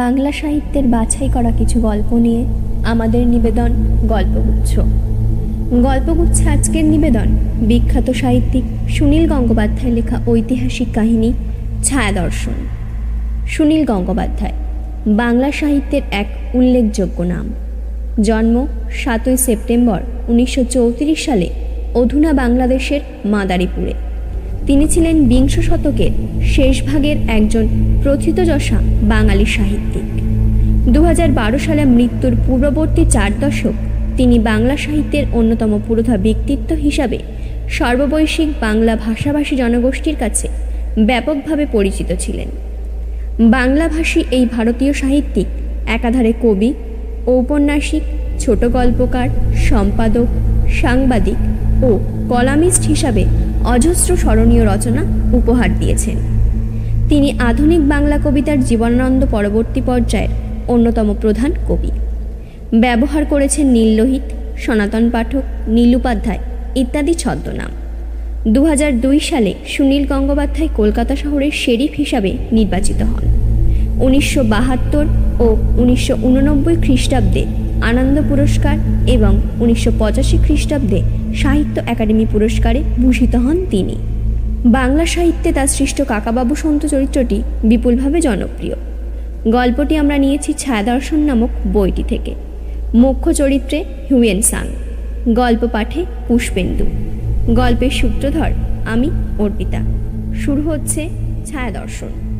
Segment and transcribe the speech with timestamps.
[0.00, 2.42] বাংলা সাহিত্যের বাছাই করা কিছু গল্প নিয়ে
[2.84, 3.70] আমাদের নিবেদন
[4.08, 4.72] গল্পগুচ্ছ।
[5.86, 7.28] গল্পগুচ্ছ আজকের নিবেদন
[7.68, 11.32] বিখ্যাত সাহিত্যিক সুনীল গঙ্গোপাধ্যায় লেখা ঐতিহাসিক কাহিনী
[11.82, 12.58] ছায়াদর্শন
[13.46, 14.56] সুনীল গঙ্গোপাধ্যায়,
[15.22, 17.46] বাংলা সাহিত্যের এক উল্লেখযোগ্য নাম।
[18.22, 21.48] জন্ম সাতই সেপ্টেম্বর উনিশশো চৌত্রিশ সালে
[21.94, 23.94] অধুনা বাংলাদেশের মাদারীপুরে।
[24.66, 26.10] তিনি ছিলেন বিংশ শতকের
[26.44, 27.68] শেষ ভাগের একজন
[28.02, 30.06] প্রথিতযশা বাঙালি সাহিত্যিক।
[30.92, 33.72] দু হাজার বারো সালে মৃত্যুর পূর্ববর্তী চার দশক
[34.16, 37.18] তিনি বাংলা সাহিত্যের অন্যতম পুরোধা ব্যক্তিত্ব হিসাবে
[37.68, 40.48] সর্ববৈশ্বিক বাংলা ভাষাভাষী জনগোষ্ঠীর কাছে
[40.98, 42.48] ব্যাপকভাবে পরিচিত ছিলেন।
[43.50, 45.46] বাংলাভাষী এই ভারতীয় সাহিত্যিক
[45.86, 46.74] একাধারে কবি,
[47.26, 48.02] ঔপন্যাসিক,
[48.38, 50.26] ছোট গল্পকার, সম্পাদক,
[50.72, 51.38] সাংবাদিক
[51.84, 51.98] ও
[52.28, 53.24] কলামিস্ট হিসাবে
[53.64, 56.16] অজস্র স্মরণীয় রচনা উপহার দিয়েছেন
[57.08, 60.28] তিনি আধুনিক বাংলা কবিতার জীবনানন্দ পরবর্তী পর্যায়ের
[60.68, 61.90] অন্যতম প্রধান কবি।
[62.80, 64.22] ব্যবহার করেছেন নীললোহিত,
[64.58, 66.38] সনাতন পাঠক, নীলুপাধ্যায়
[66.76, 67.70] ইত্যাদি ছদ্মনাম।
[68.48, 73.24] দু হাজার দুই সালে সুনীল গঙ্গোপাধ্যায় কলকাতা শহরের শেরিফ হিসাবে নির্বাচিত হন।
[74.02, 75.04] উনিশশো বাহাত্তর
[75.40, 77.46] ও উনিশশো উননব্বই খ্রিস্টাব্দে
[77.82, 81.02] আনন্দ পুরস্কার এবং উনিশশো পঁচাশি খ্রিস্টাব্দে
[81.34, 83.96] সাহিত্য একাডেমি পুরস্কারে ভূষিত হন তিনি।
[84.64, 88.74] বাংলা সাহিত্যে তার সৃষ্ট কাকাবাবু সন্ত চরিত্রটি বিপুলভাবে জনপ্রিয়।
[89.50, 92.34] গল্পটি আমরা নিয়েছি ছায়াদর্শন নামক বইটি থেকে।
[92.94, 94.66] মুখ্য চরিত্রে হিউয়েন সাং।
[95.34, 96.86] গল্প পাঠে পুষ্পেন্দু।
[97.54, 98.50] গল্পের সূত্রধর
[98.86, 99.78] আমি অর্পিতা।
[100.34, 101.08] শুরু হচ্ছে
[101.46, 102.31] ছায়াদর্শন।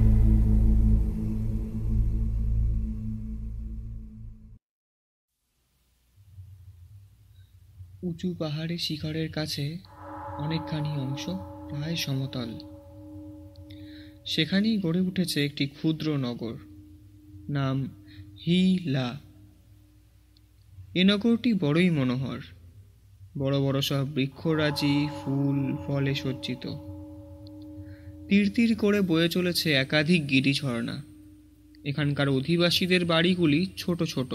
[8.13, 9.79] উঁচু পাহাড়ি শিখরের কাছে
[10.39, 11.25] অনেকখানি অংশ
[11.69, 12.51] প্রায় সমতল।
[14.27, 16.55] সেখানেই গড়ে উঠেছে একটি ক্ষুদ্র নগর,
[17.49, 17.89] নাম
[18.47, 19.21] হি লা
[20.95, 22.41] এ নগরটি বড়ই মনোহর।
[23.39, 26.65] বড় বড় সব বৃক্ষরাজি, ফুল, ফলে সজ্জিত।
[28.29, 31.03] তীর তীর করে বয়ে চলেছে একাধিক গিরি ঝর্ণা।
[31.85, 34.35] এখানকার অধিবাসীদের বাড়িগুলি ছোট ছোট।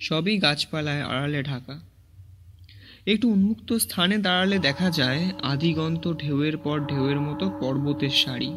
[0.00, 1.95] সবই গাছপালায় আড়ালে ঢাকা।
[3.06, 8.52] একটু উন্মুক্ত স্থানে দাঁড়ালে দেখা যায় আদিগন্ত ঢেউয়ের পর ঢেউয়ের মতো পর্বতের সারি।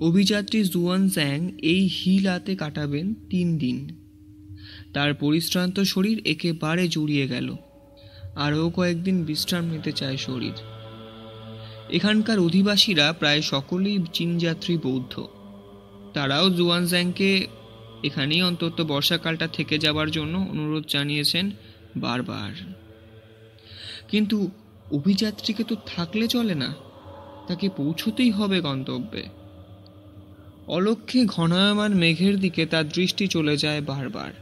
[0.00, 3.88] অভিযাত্রী জুয়ান জ্যাং এই হিলাতে কাটাবেন তিন দিন।
[4.92, 7.56] তার পরিশ্রান্ত শরীর একেবারে জুড়িয়ে গেল।
[8.36, 10.52] আরও কয়েকদিন বিশ্রাম নিতে চায় শরীর।
[11.90, 15.26] এখানকার অধিবাসীরা প্রায় সকলেই চীনযাত্রী বৌদ্ধ।
[16.14, 17.46] তারাও জুয়ান জ্যাংকে
[18.02, 21.50] এখানেই অন্তত বর্ষাকালটা থেকে যাবার জন্য অনুরোধ জানিয়েছেন
[21.96, 22.52] বারবার।
[24.08, 24.50] কিন্তু
[24.92, 26.74] অভিযাত্রীকে তো থাকলে চলে না,
[27.48, 29.22] তাকে পৌঁছতেই হবে গন্তব্যে।
[30.68, 34.32] অলক্ষ্যে ঘনায়মান মেঘের দিকে তার দৃষ্টি চলে যায় বারবার।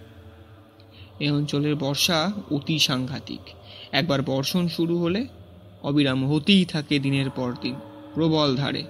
[1.21, 3.41] এ অঞ্চলের বর্ষা অতি সাংঘাতিক।
[3.93, 5.27] একবার বর্ষণ শুরু হলে
[5.83, 7.75] অবিরাম হতেই থাকে দিনের পর দিন,
[8.15, 8.85] প্রবল ধারে।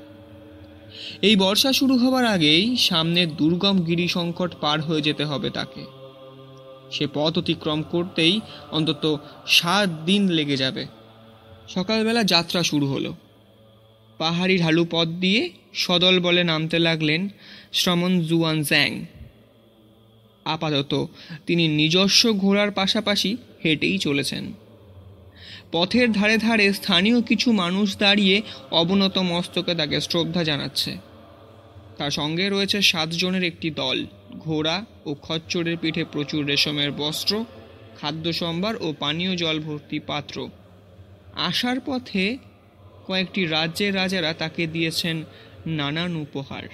[1.22, 5.95] এই বর্ষা শুরু হবার আগেই সামনের দুর্গম গিরি সংকট পার হয়ে যেতে হবে তাকে।
[6.90, 10.86] সে পথ অতিক্রম করতেই অন্তত সাত দিন লেগে যাবে।
[11.68, 13.14] সকালবেলা যাত্রা শুরু হলো।
[14.18, 17.28] পাহাড়ি ঢালু পথ দিয়ে সদল বলে নামতে লাগলেন
[17.72, 19.04] শ্রমণ জুয়ান জ্যাং।
[20.44, 21.08] আপাতত
[21.46, 24.52] তিনি নিজস্ব ঘোড়ার পাশাপাশি হেঁটেই চলেছেন।
[25.72, 30.96] পথের ধারে ধারে স্থানীয় কিছু মানুষ দাঁড়িয়ে অবনত মস্তকে তাকে শ্রদ্ধা জানাচ্ছে।
[31.96, 34.06] তার সঙ্গে রয়েছে সাতজনের একটি দল।
[34.38, 37.44] ঘোড়া ও খচ্চরের পিঠে প্রচুর রেশমের বস্ত্র,
[38.00, 40.48] খাদ্য সম্ভার ও পানীয় জল ভর্তি পাত্র।
[41.34, 42.38] আসার পথে
[43.06, 45.24] কয়েকটি রাজ্যের রাজারা তাকে দিয়েছেন
[45.66, 46.68] নানান উপহার।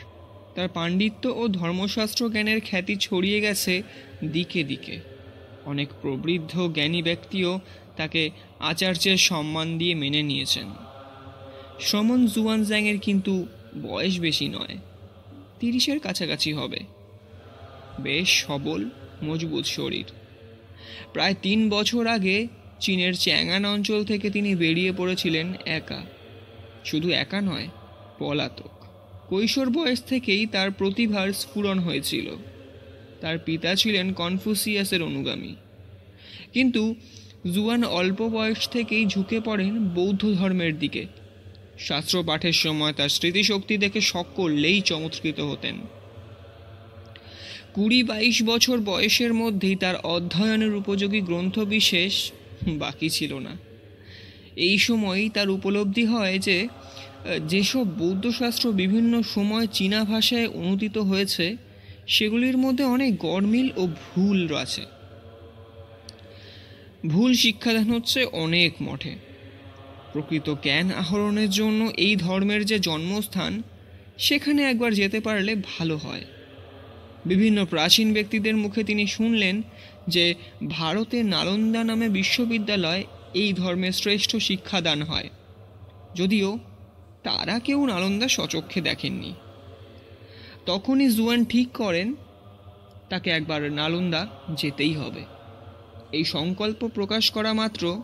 [0.54, 3.82] তার পাণ্ডিত্য ও ধর্মশাস্ত্র জ্ঞানের খ্যাতি ছড়িয়ে গেছে
[4.24, 5.00] দিকে দিকে।
[5.64, 7.60] অনেক প্রবৃদ্ধ জ্ঞানী ব্যক্তিও
[7.96, 8.30] তাকে
[8.60, 10.68] আচার্যের সম্মান দিয়ে মেনে নিয়েছেন।
[11.80, 13.46] শ্রমণ জুয়ানজ্যাংয়ের কিন্তু
[13.82, 14.76] বয়স বেশি নয়,
[15.60, 16.80] তিরিশের কাছাকাছি হবে।
[18.00, 18.88] বেশ সবল,
[19.22, 20.04] মজবুত শরীর।
[21.12, 22.46] প্রায় তিন বছর আগে
[22.80, 26.02] চীনের চ্যাঙ্গান অঞ্চল থেকে তিনি বেরিয়ে পড়েছিলেন একা।
[26.84, 27.68] শুধু একা নয়,
[28.18, 28.70] পলাতক।
[29.28, 32.36] কৈশোর বয়স থেকেই তার প্রতিভার স্ফুরণ হয়েছিল।
[33.20, 35.54] তার পিতা ছিলেন কনফুসিয়াসের অনুগামী।
[36.52, 36.94] কিন্তু
[37.54, 41.06] জুয়ান অল্প বয়স থেকেই ঝুঁকে পড়েন বৌদ্ধ ধর্মের দিকে।
[41.78, 45.74] শাস্ত্র পাঠের সময় তার স্মৃতিশক্তি দেখে সকলেই চমৎকৃত হতেন।
[47.74, 52.12] কুড়ি বাইশ বছর বয়সের মধ্যেই তার অধ্যয়নের উপযোগী গ্রন্থ বিশেষ
[52.82, 53.52] বাকি ছিল না।
[54.56, 56.58] এই সময়ই তার উপলব্ধি হয় যে
[57.52, 61.46] যেসব বৌদ্ধশাস্ত্র বিভিন্ন সময় চীনা ভাষায় অনুদিত হয়েছে,
[62.06, 64.84] সেগুলির মধ্যে অনেক গরমিল ও ভুল আছে
[67.06, 69.14] ভুল শিক্ষাদান হচ্ছে অনেক মঠে।
[70.12, 73.52] প্রকৃত জ্ঞান আহরণের জন্য এই ধর্মের যে জন্মস্থান,
[74.18, 76.24] সেখানে একবার যেতে পারলে ভালো হয়।
[77.26, 79.62] বিভিন্ন প্রাচীন ব্যক্তিদের মুখে তিনি শুনলেন
[80.08, 80.34] যে
[80.68, 83.04] ভারতে নালন্দা নামে বিশ্ববিদ্যালয়
[83.34, 85.30] এই ধর্মের শ্রেষ্ঠ শিক্ষাদান হয়।
[86.14, 86.58] যদিও
[87.22, 89.34] তারা কেউ নালন্দা সচক্ষে দেখেননি।
[90.66, 92.14] তখনই জুয়ান ঠিক করেন,
[93.08, 95.24] তাকে একবার নালন্দা যেতেই হবে।
[96.12, 98.02] এই সংকল্প প্রকাশ করা মাত্র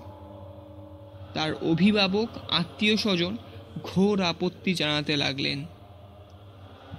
[1.34, 3.36] তার অভিভাবক, আত্মীয় স্বজন
[3.82, 5.64] ঘোর আপত্তি জানাতে লাগলেন।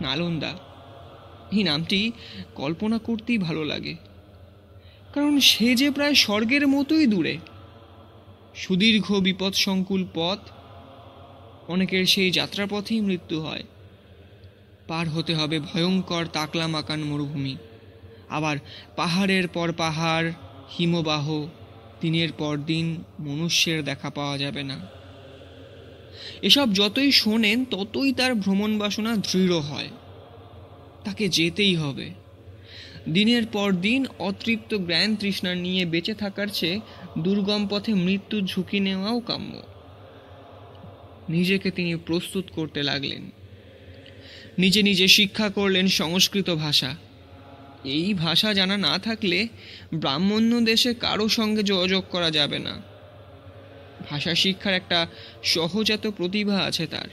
[0.01, 0.69] নালন্দা
[1.51, 2.12] এই নামটি
[2.56, 3.96] কল্পনা করতেই ভালো লাগে।
[5.13, 7.38] কারণ সে যে প্রায় স্বর্গের মতোই দূরে।
[8.56, 10.40] সুদীর্ঘ বিপদসংকুল পথ,
[11.69, 13.63] অনেকের সেই যাত্রাপথেই মৃত্যু হয়।
[14.88, 17.56] পার হতে হবে ভয়ঙ্কর তাকলা মাকান মরুভূমি।
[18.30, 18.57] আবার
[18.96, 20.31] পাহাড়ের পর পাহাড়,
[20.80, 21.48] হিমবাহ,
[22.01, 24.80] দিনের পর দিন মনুষ্যের দেখা পাওয়া যাবে না।
[26.42, 29.88] এসব যতই শোনেন, ততই তার ভ্রমণ বাসনা দৃঢ় হয়।
[31.04, 32.10] তাকে যেতেই হবে।
[33.10, 36.80] দিনের পর দিন অতৃপ্ত জ্ঞান তৃষ্ণা নিয়ে বেঁচে থাকার চেয়ে
[37.18, 39.62] দুর্গম পথে মৃত্যুর ঝুঁকি নেওয়াও কাম্য।
[41.30, 43.31] নিজেকে তিনি প্রস্তুত করতে লাগলেন।
[44.57, 46.96] নিজে নিজে শিক্ষা করলেন সংস্কৃত ভাষা।
[47.84, 49.48] এই ভাষা জানা না থাকলে
[49.94, 52.81] ব্রাহ্মণ্য দেশে কারও সঙ্গে যোগাযোগ করা যাবে না।
[54.10, 55.07] ভাষা শিক্ষার একটা
[55.44, 57.07] সহজাত প্রতিভা আছে তার।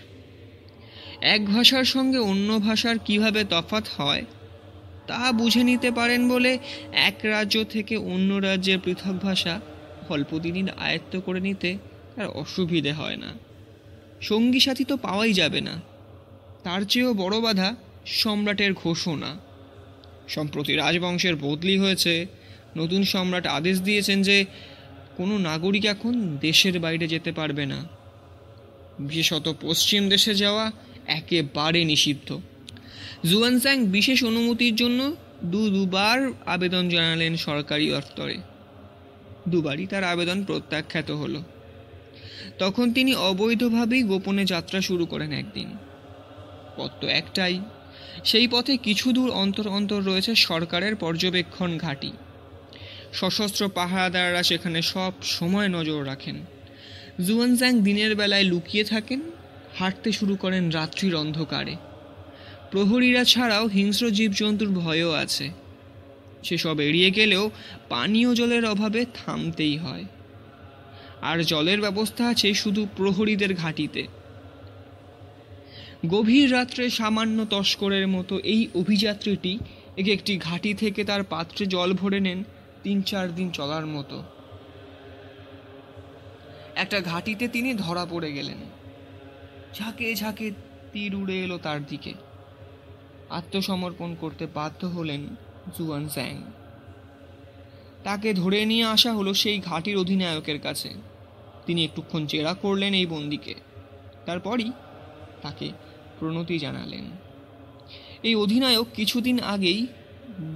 [1.20, 4.24] এক ভাষার সঙ্গে অন্য ভাষার কীভাবে তফাৎ হয়,
[5.06, 6.58] তা বুঝে নিতে পারেন বলে
[6.92, 9.60] এক রাজ্য থেকে অন্য রাজ্যের পৃথক ভাষা
[10.08, 11.78] অল্প দিনই আয়ত্ত করে নিতে
[12.16, 13.32] তার অসুবিধে হয় না।
[14.20, 15.82] সঙ্গী সাথী তো পাওয়াই যাবে না।
[16.62, 17.76] তার চেয়েও বড় বাধা
[18.06, 19.36] সম্রাটের ঘোষণা।
[20.28, 22.26] সম্প্রতি রাজবংশের বদলি হয়েছে,
[22.76, 24.44] নতুন সম্রাট আদেশ দিয়েছেন যে
[25.16, 27.88] কোনো নাগরিক এখন দেশের বাইরে যেতে পারবে না।
[28.98, 30.72] বিশেষত পশ্চিম দেশে যাওয়া
[31.06, 32.38] একেবারে নিষিদ্ধ।
[33.26, 38.36] জুয়ানস্যাং বিশেষ অনুমতির জন্য দু দুবার আবেদন জানালেন সরকারি দপ্তরে
[39.48, 41.42] দুবারই তার আবেদন প্রত্যাখ্যাত হলো।
[42.58, 45.76] তখন তিনি অবৈধভাবেই গোপনে যাত্রা শুরু করেন একদিন।
[46.76, 47.60] পথ তো একটাই।
[48.24, 52.12] সেই পথে কিছু দূর অন্তর অন্তর রয়েছে সরকারের পর্যবেক্ষণ ঘাঁটি।
[53.12, 56.34] সশস্ত্র পাহারাদাররা সেখানে সব সময় নজর রাখেন।
[57.26, 59.20] জুয়ানজ্যাং দিনের বেলায় লুকিয়ে থাকেন
[59.78, 61.76] হাঁটতে শুরু করেন রাত্রির অন্ধকারে।
[62.70, 65.50] প্রহরীরা ছাড়াও হিংস্র জীবজন্তুর ভয়ও আছে।
[66.42, 67.50] সেসব এড়িয়ে গেলেও
[67.88, 70.04] পানীয় জলের অভাবে থামতেই হয়।
[71.22, 74.06] আর জলের ব্যবস্থা আছে শুধু প্রহরীদের ঘাঁটিতে।
[76.08, 79.58] গভীর রাত্রে সামান্য তস্করের মতো এই অভিযাত্রীটি
[79.96, 82.44] একে একটি ঘাঁটি থেকে তার পাত্রে জল ভরে নেন
[82.82, 84.22] তিন চার দিন চলার মতো।
[86.74, 88.75] একটা ঘাঁটিতে তিনি ধরা পড়ে গেলেন।
[89.78, 90.50] ঝাঁকে ঝাঁকে
[90.92, 92.12] তীর উড়ে এলো তার দিকে।
[93.30, 95.36] আত্মসমর্পণ করতে বাধ্য হলেন
[95.78, 96.42] জুয়ান স্যাং।
[98.04, 100.94] তাকে ধরে নিয়ে আসা হলো সেই ঘাটির অধিনায়কের কাছে।
[101.66, 103.54] তিনি একটুক্ষণ জেরা করলেন এই বন্দিকে।
[104.26, 104.72] তারপরই
[105.42, 105.72] তাকে
[106.18, 107.04] প্রণতি জানালেন।
[108.22, 109.86] এই অধিনায়ক কিছুদিন আগেই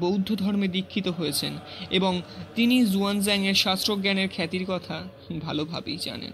[0.00, 1.52] বৌদ্ধ ধর্মে দীক্ষিত হয়েছেন
[1.90, 2.22] এবং
[2.54, 5.04] তিনি জুয়ানজ্যাংয়ের শাস্ত্রজ্ঞানের খ্যাতির কথা
[5.40, 6.32] ভালোভাবেই জানেন।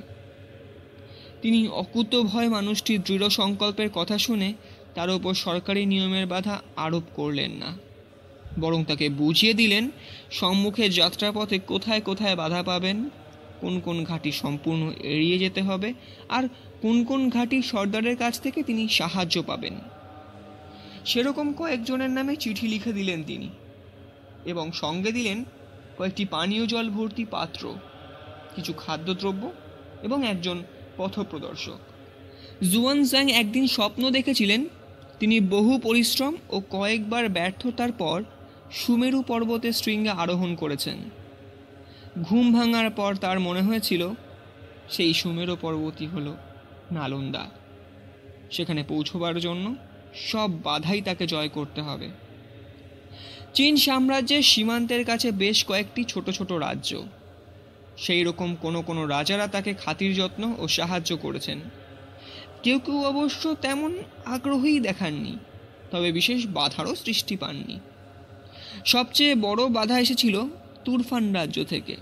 [1.43, 4.53] তিনি অকুত ভয় মানুষটির দৃঢ় সংকল্পের কথা শুনে
[4.95, 7.71] তার ওপর সরকারি নিয়মের বাধা আরোপ করলেন না।
[8.61, 9.91] বরং তাকে বুঝিয়ে দিলেন,
[10.31, 13.11] সম্মুখে যাত্রাপথে কোথায় কোথায় বাধা পাবেন,
[13.61, 15.95] কোন কোন ঘাটি সম্পূর্ণ এড়িয়ে যেতে হবে,
[16.29, 16.49] আর
[16.83, 19.75] কোন কোন ঘাঁটি সর্দারের কাছ থেকে তিনি সাহায্য পাবেন।
[21.05, 23.49] সেরকম কয়েকজনের নামে চিঠি লিখে দিলেন তিনি
[24.45, 25.45] এবং সঙ্গে দিলেন
[25.99, 27.63] কয়েকটি পানীয় জল ভর্তি পাত্র,
[28.55, 29.43] কিছু খাদ্যদ্রব্য
[30.03, 30.63] এবং একজন
[30.97, 31.79] পথপ্রদর্শক।
[32.73, 34.67] জুয়ান জ্যাং একদিন স্বপ্ন দেখেছিলেন,
[35.21, 38.25] তিনি বহু পরিশ্রম ও কয়েকবার ব্যর্থতার পর
[38.73, 40.99] সুমেরু পর্বতের শৃঙ্গে আরোহণ করেছেন।
[42.23, 44.09] ঘুম ভাঙার পর তার মনে হয়েছিল,
[44.91, 46.37] সেই সুমেরু পর্বতই হলো
[46.93, 47.51] নালন্দা।
[48.51, 49.75] সেখানে পৌঁছবার জন্য
[50.15, 52.09] সব বাধাই তাকে জয় করতে হবে।
[53.55, 57.03] চীন সাম্রাজ্যের সীমান্তের কাছে বেশ কয়েকটি ছোট ছোট রাজ্য।
[57.97, 61.61] সেই রকম কোনো কোনো রাজারা তাকে খাতির যত্ন ও সাহায্য করেছেন।
[62.63, 65.39] কেউ কেউ অবশ্য তেমন আগ্রহী দেখাননি,
[65.91, 67.81] তবে বিশেষ বাধারও সৃষ্টি পাননি।
[68.85, 70.43] সবচেয়ে বড় বাধা এসেছিল
[70.85, 71.97] তুরফান রাজ্য থেকে।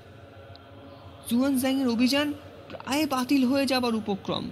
[1.30, 2.32] জুয়ান জ্যাংয়ের অভিযান
[2.68, 4.50] প্রায় বাতিল হয়ে যাবার উপক্রম।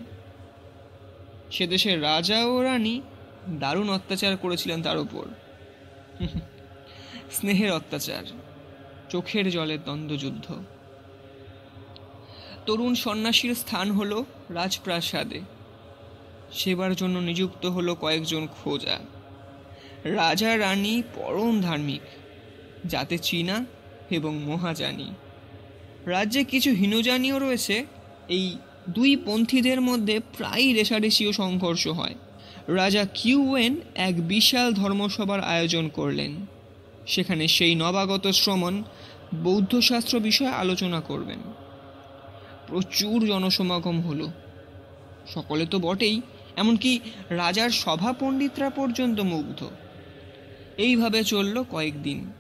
[1.51, 3.01] সে দেশের রাজা ও রানী
[3.49, 5.25] দারুণ অত্যাচার করেছিলেন তার উপর।
[7.33, 8.25] স্নেহের অত্যাচার,
[9.11, 10.47] চোখের জলের দ্বন্দ্বযুদ্ধ।
[12.66, 15.40] তরুণ সন্ন্যাসীর স্থান হলো রাজপ্রাসাদে।
[16.52, 18.99] সেবার জন্য নিযুক্ত হলো কয়েকজন খোঁজা।
[20.04, 22.00] রাজা, রানী, পরম ধার্মিক,
[22.85, 23.66] যাতে চীনা
[24.11, 25.14] এবং মহাজানি।
[26.07, 27.87] রাজ্যে কিছু হীনজানিও রয়েছে।
[28.28, 28.57] এই
[28.88, 32.14] দুই পন্থীদের মধ্যে প্রায়ই রেশারেশি ও সংঘর্ষ হয়।
[32.69, 36.47] রাজা কিউয়েন এক বিশাল ধর্মসভার আয়োজন করলেন।
[37.07, 38.83] সেখানে সেই নবাগত শ্রমণ
[39.35, 41.38] বৌদ্ধশাস্ত্র বিষয়ে আলোচনা করবেন।
[42.73, 44.31] প্রচুর জনসমাগম হলো।
[45.26, 46.21] সকলে তো বটেই,
[46.57, 47.00] এমনকি
[47.31, 49.71] রাজার সভা পণ্ডিতরা পর্যন্ত মুগ্ধ।
[50.79, 52.33] এইভাবে চলল কয়েকদিন।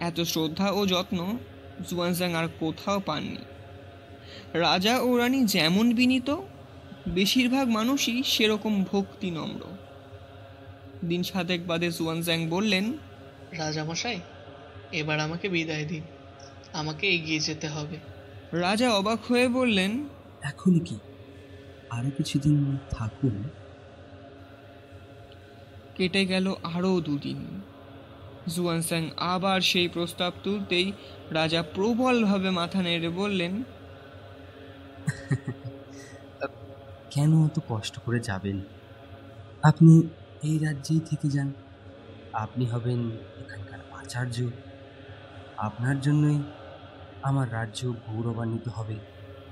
[0.00, 1.38] এত শ্রদ্ধা ও যত্ন
[1.90, 3.36] জুয়ানজাং আর কোথাও পাননি।
[4.54, 6.36] রাজা ও রানী যেমন বিনীত,
[7.08, 9.60] বেশিরভাগ মানুষই সেরকম ভক্তি নম্র
[11.04, 12.92] দিন সাতেক বাদে জুয়ানজাং বললেন,
[13.52, 14.20] রাজামশাই,
[14.92, 16.02] এবার আমাকে বিদায় দিন।
[16.72, 18.17] আমাকে এগিয়ে যেতে হবে।
[18.52, 20.08] রাজা অবাক হয়ে বললেন
[20.42, 20.98] এখন কি?
[21.90, 23.42] আরও কিছুদিন থাকুন।
[25.94, 27.60] কেটে গেল আরও দুদিন।
[28.48, 30.92] জুয়ানস্যাং আবার সেই প্রস্তাব তুলতেই
[31.30, 33.64] রাজা প্রবলভাবে মাথা নেড়ে বললেন
[37.10, 38.60] কেন অত কষ্ট করে যাবেন?
[39.62, 40.08] আপনি
[40.42, 41.52] এই রাজ্যেই থেকে যান।
[42.32, 44.46] আপনি হবেন এখানকার আচার্য।
[45.56, 46.42] আপনার জন্যই
[47.22, 48.94] আমার রাজ্য গৌরবান্বিত হবে।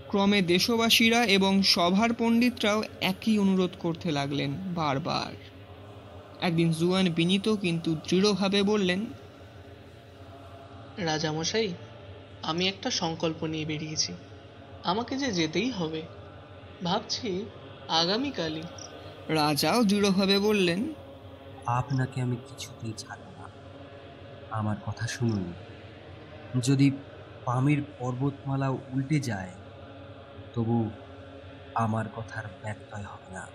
[0.08, 5.32] ক্রমে দেশবাসীরা এবং সভার পণ্ডিতরাও একই অনুরোধ করতে লাগলেন বারবার।
[6.40, 9.06] একদিন জুয়ান বিনীত কিন্তু দৃঢ়ভাবে বললেন
[10.96, 11.74] রাজামশাই
[12.42, 14.12] আমি একটা সংকল্প নিয়ে বেরিয়েছি।
[14.84, 16.02] আমাকে যে যেতেই হবে
[16.84, 17.44] ভাবছি
[17.88, 18.62] আগামীকালই।
[19.28, 20.94] রাজাও দৃঢ়ভাবে বললেন
[21.66, 23.48] আপনাকে আমি কিছুতেই ছাড়ব না।
[24.50, 25.52] আমার কথা শুনুন।
[26.62, 26.90] যদি
[27.46, 29.52] পামের পর্বতমালা উল্টে যায়,
[30.54, 30.90] তবু
[31.74, 33.46] আমার কথার ব্যত্যয় হবে না।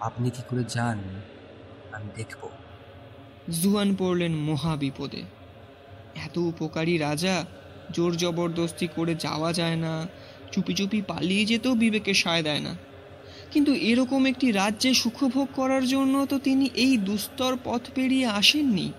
[0.00, 0.98] আপনি কি করে যান,
[1.92, 2.42] আমি দেখব।
[3.50, 5.22] জুয়ান পড়লেন মহা বিপদে
[6.16, 7.44] এত উপকারী রাজা,
[7.90, 10.06] জোর জবরদস্তি করে যাওয়া যায় না,
[10.52, 12.74] চুপি চুপি পালিয়ে যেতেও বিবেকে সায় দেয় না।
[13.50, 18.92] কিন্তু এরকম একটি রাজ্যে সুখভোগ করার জন্য তো তিনি এই দুস্তর পথ পেরিয়ে আসেননি।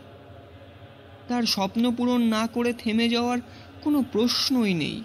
[1.32, 3.40] তার স্বপ্ন পূরণ না করে থেমে যাওয়ার
[3.82, 4.98] কোনো প্রশ্নই নেই।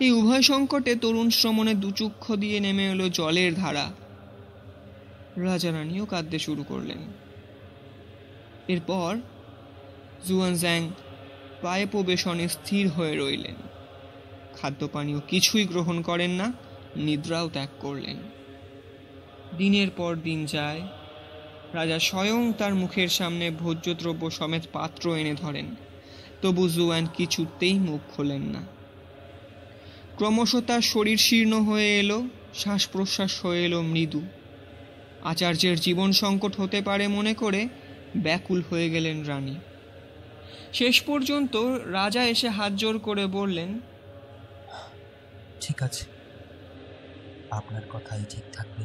[0.00, 3.86] এই উভয় সংকটে তরুণ শ্রমণে দুচুক্ষ দিয়ে নেমে এলো জলের ধারা।
[5.36, 7.00] রাজা রানীও কাঁদতে শুরু করলেন।
[8.68, 9.10] এরপর
[10.26, 10.80] জুয়ানজ্যাং
[11.62, 13.58] পায়ে প্রবেশনে স্থির হয়ে রইলেন।
[14.56, 16.46] খাদ্য পানীয় কিছুই গ্রহণ করেন না,
[16.96, 18.18] নিদ্রাও ত্যাগ করলেন।
[19.56, 20.82] দিনের পর দিন যায়
[21.78, 25.66] রাজা স্বয়ং তার মুখের সামনে ভোজ্যদ্রব্য সমেত পাত্র এনে ধরেন।
[26.42, 28.62] তবু জুয়ান কিছুতেই মুখ খোলেন না।
[30.16, 32.18] ক্রমশ তার শরীর শীর্ণ হয়ে এলো
[32.54, 34.22] শ্বাস প্রশ্বাস হয়ে এলো মৃদু।
[35.30, 37.60] আচার্যের জীবন সংকট হতে পারে মনে করে
[38.16, 39.56] ব্যাকুল হয়ে গেলেন রানী।
[40.72, 41.54] শেষ পর্যন্ত
[41.98, 43.70] রাজা এসে হাত জোর করে বললেন,
[45.62, 46.04] ঠিক আছে,
[47.58, 48.84] আপনার কথাই ঠিক থাকবে।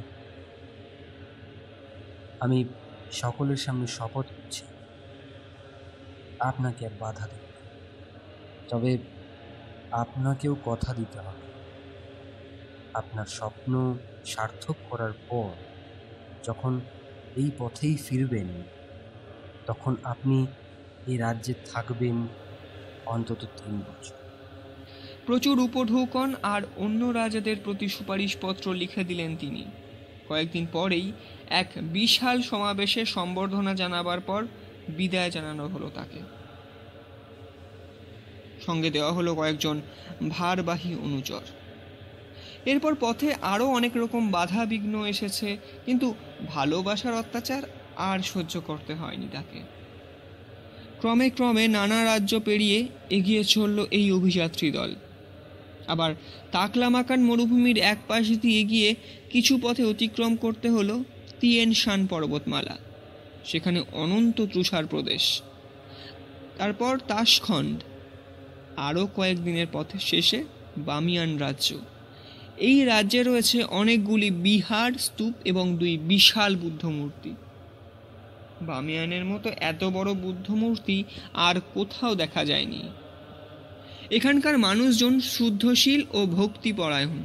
[2.41, 2.60] আমি
[3.12, 4.63] সকলের সামনে শপথ করছি।
[6.39, 7.45] আপনাকে আর বাধা দেব
[8.69, 8.91] তবে
[9.91, 11.45] আপনাকেও কথা দিতে হবে।
[12.93, 13.74] আপনার স্বপ্ন
[14.25, 15.51] সার্থক করার পর
[16.43, 16.74] যখন
[17.36, 18.50] এই পথেই ফিরবেন,
[19.65, 20.38] তখন আপনি
[21.07, 22.17] এই রাজ্যে থাকবেন
[23.05, 24.19] অন্তত তিন বছর।
[25.25, 29.63] প্রচুর উপঢৌকন আর অন্য রাজাদের প্রতি সুপারিশপত্র লিখে দিলেন তিনি।
[30.31, 31.07] কয়েকদিন পরেই
[31.61, 34.41] এক বিশাল সমাবেশে সম্বর্ধনা জানাবার পর
[34.97, 36.19] বিদায় জানানো হলো তাকে।
[38.65, 39.75] সঙ্গে দেওয়া হলো কয়েকজন
[40.29, 41.45] ভারবাহী অনুচর।
[42.71, 45.50] এরপর পথে আরও অনেক রকম বাধা বিঘ্ন এসেছে,
[45.85, 46.07] কিন্তু
[46.47, 47.61] ভালোবাসার অত্যাচার
[48.09, 49.59] আর সহ্য করতে হয়নি তাকে।
[51.00, 54.91] ক্রমে ক্রমে নানা রাজ্য পেরিয়ে এগিয়ে চলল এই অভিযাত্রী দল।
[55.88, 56.15] আবার
[56.51, 58.95] তাকলামাকান মরুভূমির এক পাশ দিয়ে গিয়ে
[59.29, 61.03] কিছু পথে অতিক্রম করতে হলো
[61.39, 62.77] তিয়েন শান পর্বতমালা,
[63.45, 65.41] সেখানে অনন্ত তুষার প্রদেশ।
[66.57, 67.81] তারপর তাসখণ্ড,
[68.77, 70.43] আরও কয়েকদিনের পথে শেষে
[70.77, 71.77] বামিয়ান রাজ্য।
[72.57, 77.35] এই রাজ্যে রয়েছে অনেকগুলি বিহার, স্তূপ এবং দুই বিশাল বুদ্ধ মূর্তি
[78.61, 82.83] বামিয়ানের মতো এত বড় বুদ্ধ মূর্তি আর কোথাও দেখা যায়নি।
[84.12, 87.24] এখানকার মানুষজন শুদ্ধশীল ও ভক্তিপরায়ণ।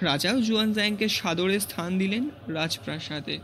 [0.00, 3.38] রাজাও জুয়ানজাংকে সাদরে স্থান দিলেন রাজপ্রাসাদে।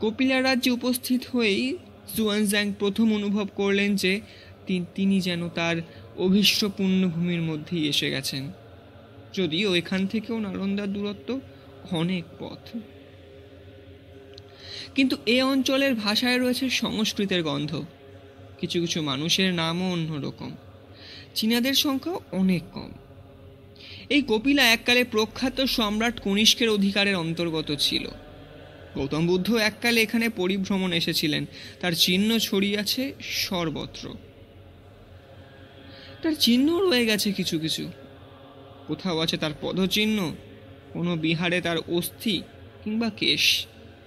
[0.00, 1.76] কপিলা রাজ্যে উপস্থিত হয়েই
[2.16, 4.20] জুয়ানজাং প্রথম অনুভব করলেন যে
[4.94, 5.76] তিনি যেন তার
[6.16, 8.52] অভীষ্ট পুণ্যভূমির মধ্যেই এসে গেছেন।
[9.32, 11.40] যদিও এখান থেকেও নালন্দার দূরত্ব
[11.90, 12.76] অনেক পথ।
[14.94, 17.82] কিন্তু এ অঞ্চলের ভাষায় রয়েছে সংস্কৃতের গন্ধ।
[18.58, 20.50] কিছু কিছু মানুষের নামও অন্যরকম।
[21.34, 22.90] চীনাদের সংখ্যা অনেক কম।
[24.10, 28.08] এই কপিলা এককালে প্রখ্যাত সম্রাট কনিষ্কের অধিকারের অন্তর্গত ছিল।
[28.94, 31.46] গৌতম বুদ্ধ এককালে এখানে পরিভ্রমণ এসেছিলেন।
[31.80, 34.14] তার চিহ্ন ছড়িয়ে আছে সর্বত্র।
[36.22, 37.90] তার চিহ্ন রয়ে গেছে কিছু কিছু।
[38.86, 40.34] কোথাও আছে তার পদচিহ্ন,
[40.92, 42.42] কোনো বিহারে তার অস্থি
[42.84, 43.66] কিংবা কেশ।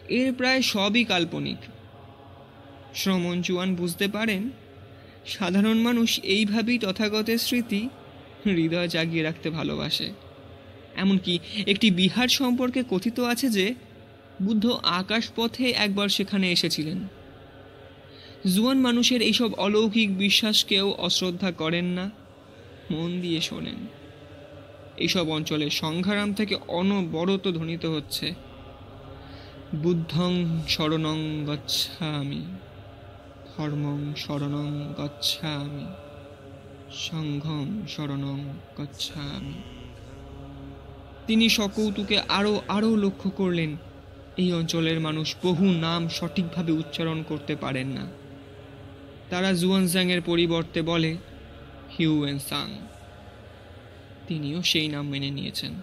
[0.10, 1.58] এর প্রায় সবই কাল্পনিক।
[2.96, 4.50] শ্রমণ চুয়ান বুঝতে পারেন
[5.27, 7.89] সাধারণ মানুষ এইভাবেই তথাগতের স্মৃতি
[8.46, 10.12] হৃদয় জাগিয়ে রাখতে ভালোবাসে।
[10.96, 13.74] এমনকি একটি বিহার সম্পর্কে কথিত আছে যে,
[14.41, 17.08] বুদ্ধ আকাশপথে একবার সেখানে এসেছিলেন।
[18.55, 22.12] জুয়ান মানুষের এইসব অলৌকিক বিশ্বাসকেও অশ্রদ্ধা করেন না,
[22.91, 23.88] মন দিয়ে শোনেন।
[24.98, 28.34] এইসব অঞ্চলে সংঘারাম থেকে অনবরত ধ্বনিত হচ্ছে,
[29.75, 32.44] বুদ্ধং শরণং গচ্ছামি।
[33.58, 35.86] ধর্মং শরণং গচ্ছামি,
[36.98, 38.40] সংঘম শরণং
[38.78, 39.54] গচ্ছামি।
[41.28, 43.78] তিনি সকৌতুকে আরও আরও লক্ষ্য করলেন,
[44.38, 48.08] এই অঞ্চলের মানুষ বহু নাম সঠিকভাবে উচ্চারণ করতে পারেন না।
[49.30, 51.18] তারা জুয়ানজাংয়ের পরিবর্তে বলে
[52.00, 52.88] হিউয়েন সাং।
[54.28, 55.74] তিনিও সেই নাম মেনে নিয়েছেন।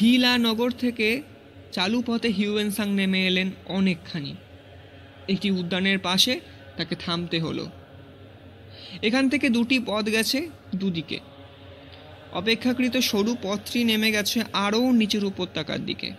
[0.00, 1.22] হিলা নগর থেকে
[1.74, 4.34] চালু পথে হিউয়েনসাং নেমে এলেন অনেকখানি।
[5.28, 6.40] একটি উদ্যানের পাশে
[6.76, 7.70] তাকে থামতে হলো।
[9.02, 11.18] এখান থেকে দুটি পথ গেছে দুদিকে।
[12.32, 16.10] অপেক্ষাকৃত সরু পথটি নেমে গেছে আরও নিচের উপত্যকার দিকে।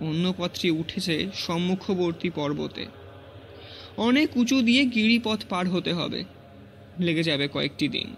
[0.00, 2.86] অন্য পথটি উঠেছে সম্মুখবর্তী পর্বতে।
[3.96, 6.24] অনেক উঁচু দিয়ে গিরিপথ পার হতে হবে।
[7.00, 8.08] লেগে যাবে কয়েকটি দিন।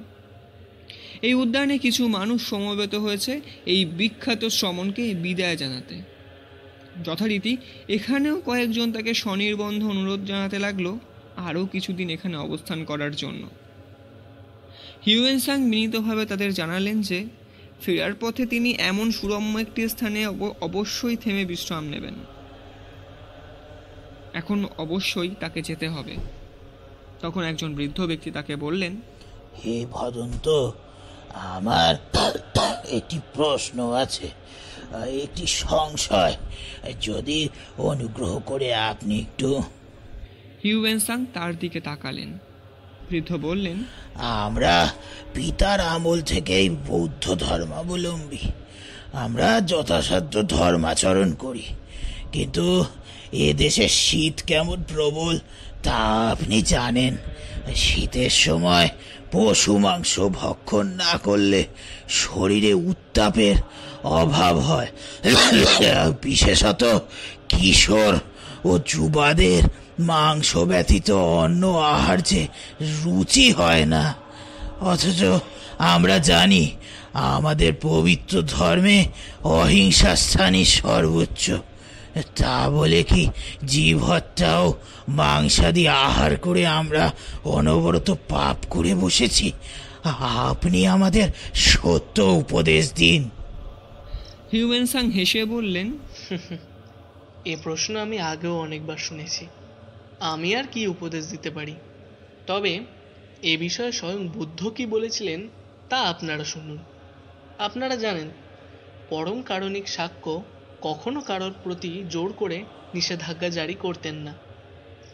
[1.22, 6.15] এই উদ্যানে কিছু মানুষ সমবেত হয়েছে এই বিখ্যাত শ্রমণকে বিদায় জানাতে।
[7.04, 7.56] যথারীতি
[7.88, 10.98] এখানেও কয়েকজন তাকে স্বনির্বন্ধ অনুরোধ জানাতে লাগল
[11.36, 13.48] আরও কিছুদিন এখানে অবস্থান করার জন্য।
[15.06, 17.24] হিউয়েনসাং বিনীতভাবে তাদের জানালেন যে,
[17.82, 22.14] ফেরার পথে তিনি এমন সুরম্য একটি স্থানে অব- অবশ্যই থেমে বিশ্রাম নেবেন।
[24.32, 26.16] এখন অবশ্যই তাকে যেতে হবে।
[27.20, 28.96] তখন একজন বৃদ্ধ ব্যক্তি তাকে বললেন,
[29.64, 30.70] হে ভদন্ত,
[31.34, 31.94] আমার
[32.88, 34.30] একটি প্রশ্ন আছে।
[35.04, 36.36] একটি সংশয়।
[37.00, 39.62] যদি অনুগ্রহ করে আপনি একটু
[40.64, 42.38] হিউয়েনসাং তার দিকে তাকালেন।
[43.10, 44.92] বৃদ্ধ বললেন আমরা
[45.34, 48.48] পিতার আমল থেকেই বৌদ্ধ ধর্মাবলম্বী।
[49.12, 51.62] আমরা যথাসাধ্য ধর্মাচরণ করি।
[52.32, 52.84] কিন্তু
[53.32, 55.38] এ দেশে শীত কেমন প্রবল
[55.82, 57.16] তা আপনি জানেন।
[57.74, 58.88] শীতের সময়
[59.32, 61.64] পশু মাংস ভক্ষণ না করলে
[62.08, 63.54] শরীরে উত্তাপের
[64.06, 64.86] অভাব হয়।
[66.22, 66.82] বিশেষত
[67.48, 68.18] কিশোর
[68.64, 69.62] ও যুবাদের
[69.98, 72.46] মাংস ব্যতীত অন্য আহার যে
[72.80, 74.14] রুচি হয় না।
[74.80, 75.20] অথচ
[75.78, 76.70] আমরা জানি
[77.12, 79.04] আমাদের পবিত্র ধর্মে
[79.44, 81.50] অহিংসা স্থানই সর্বোচ্চ।
[82.36, 83.28] তা বলে কি
[83.66, 84.74] জীব হত্যাও
[85.08, 87.12] মাংসাদি আহার করে আমরা
[87.44, 89.52] অনবরত পাপ করে বসেছি?
[90.48, 93.30] আপনি আমাদের সত্য উপদেশ দিন।
[94.52, 95.98] হিউয়েনসাং হেসে বললেন,
[97.44, 99.46] এ প্রশ্ন আমি আগেও অনেকবার শুনেছি।
[100.20, 101.74] আমি আর কি উপদেশ দিতে পারি?
[102.46, 102.80] তবে
[103.42, 105.48] এ বিষয়ে স্বয়ং বুদ্ধ কি বলেছিলেন,
[105.88, 106.78] তা আপনারা শুনুন।
[107.58, 108.28] আপনারা জানেন,
[109.08, 110.42] পরম কারণিক সাক্ষ্য
[110.82, 114.34] কখনো কারোর প্রতি জোর করে নিষেধাজ্ঞা জারি করতেন না।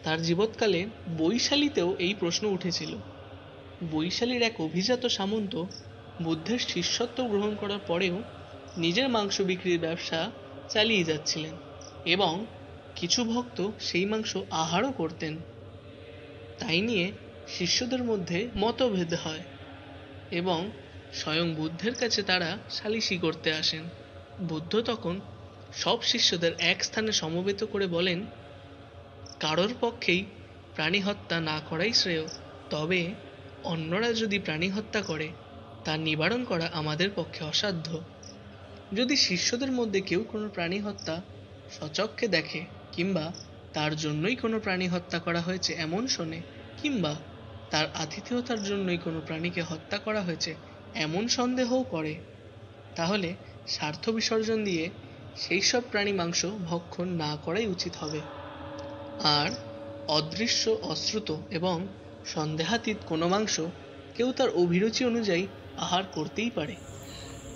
[0.03, 0.87] তার জীবৎকালে
[1.19, 2.97] বৈশালীতেও এই প্রশ্ন উঠেছিল।
[3.91, 5.65] বৈশালীর এক অভিজাত সামন্ত
[6.23, 8.23] বুদ্ধের শিষ্যত্ব গ্রহণ করার পরেও
[8.77, 10.31] নিজের মাংস বিক্রির ব্যবসা
[10.69, 11.57] চালিয়ে যাচ্ছিলেন
[12.05, 12.47] এবং
[12.97, 15.37] কিছু ভক্ত সেই মাংস আহারও করতেন।
[16.59, 17.13] তাই নিয়ে
[17.47, 19.43] শিষ্যদের মধ্যে মতভেদ হয়
[20.31, 20.71] এবং
[21.13, 23.83] স্বয়ং বুদ্ধের কাছে তারা সালিশি করতে আসেন।
[24.49, 25.21] বুদ্ধ তখন
[25.73, 28.27] সব শিষ্যদের এক স্থানে সমবেত করে বলেন,
[29.41, 30.25] কারোর পক্ষেই
[30.75, 32.27] প্রাণী হত্যা না করাই শ্রেয়,
[32.71, 33.15] তবে
[33.65, 35.29] অন্যরা যদি প্রাণী হত্যা করে,
[35.85, 38.01] তা নিবারণ করা আমাদের পক্ষে অসাধ্য।
[38.93, 41.23] যদি শিষ্যদের মধ্যে কেউ কোনো প্রাণী হত্যা
[41.71, 42.61] সচক্ষে দেখে,
[42.93, 43.33] কিংবা
[43.73, 46.41] তার জন্যই কোনো প্রাণী হত্যা করা হয়েছে এমন শোনে,
[46.77, 47.13] কিংবা
[47.71, 50.55] তার আতিথেয়তার জন্যই কোনো প্রাণীকে হত্যা করা হয়েছে
[50.95, 52.15] এমন সন্দেহও করে,
[52.97, 53.29] তাহলে
[53.67, 54.91] স্বার্থ বিসর্জন দিয়ে
[55.37, 58.21] সেই সব প্রাণী মাংস ভক্ষণ না করাই উচিত হবে।
[59.35, 59.51] আর
[60.09, 61.77] অদৃশ্য, অশ্রুত এবং
[62.25, 63.61] সন্দেহাতীত কোনো মাংস
[64.15, 66.75] কেউ তার অভিরুচি অনুযায়ী আহার করতেই পারে।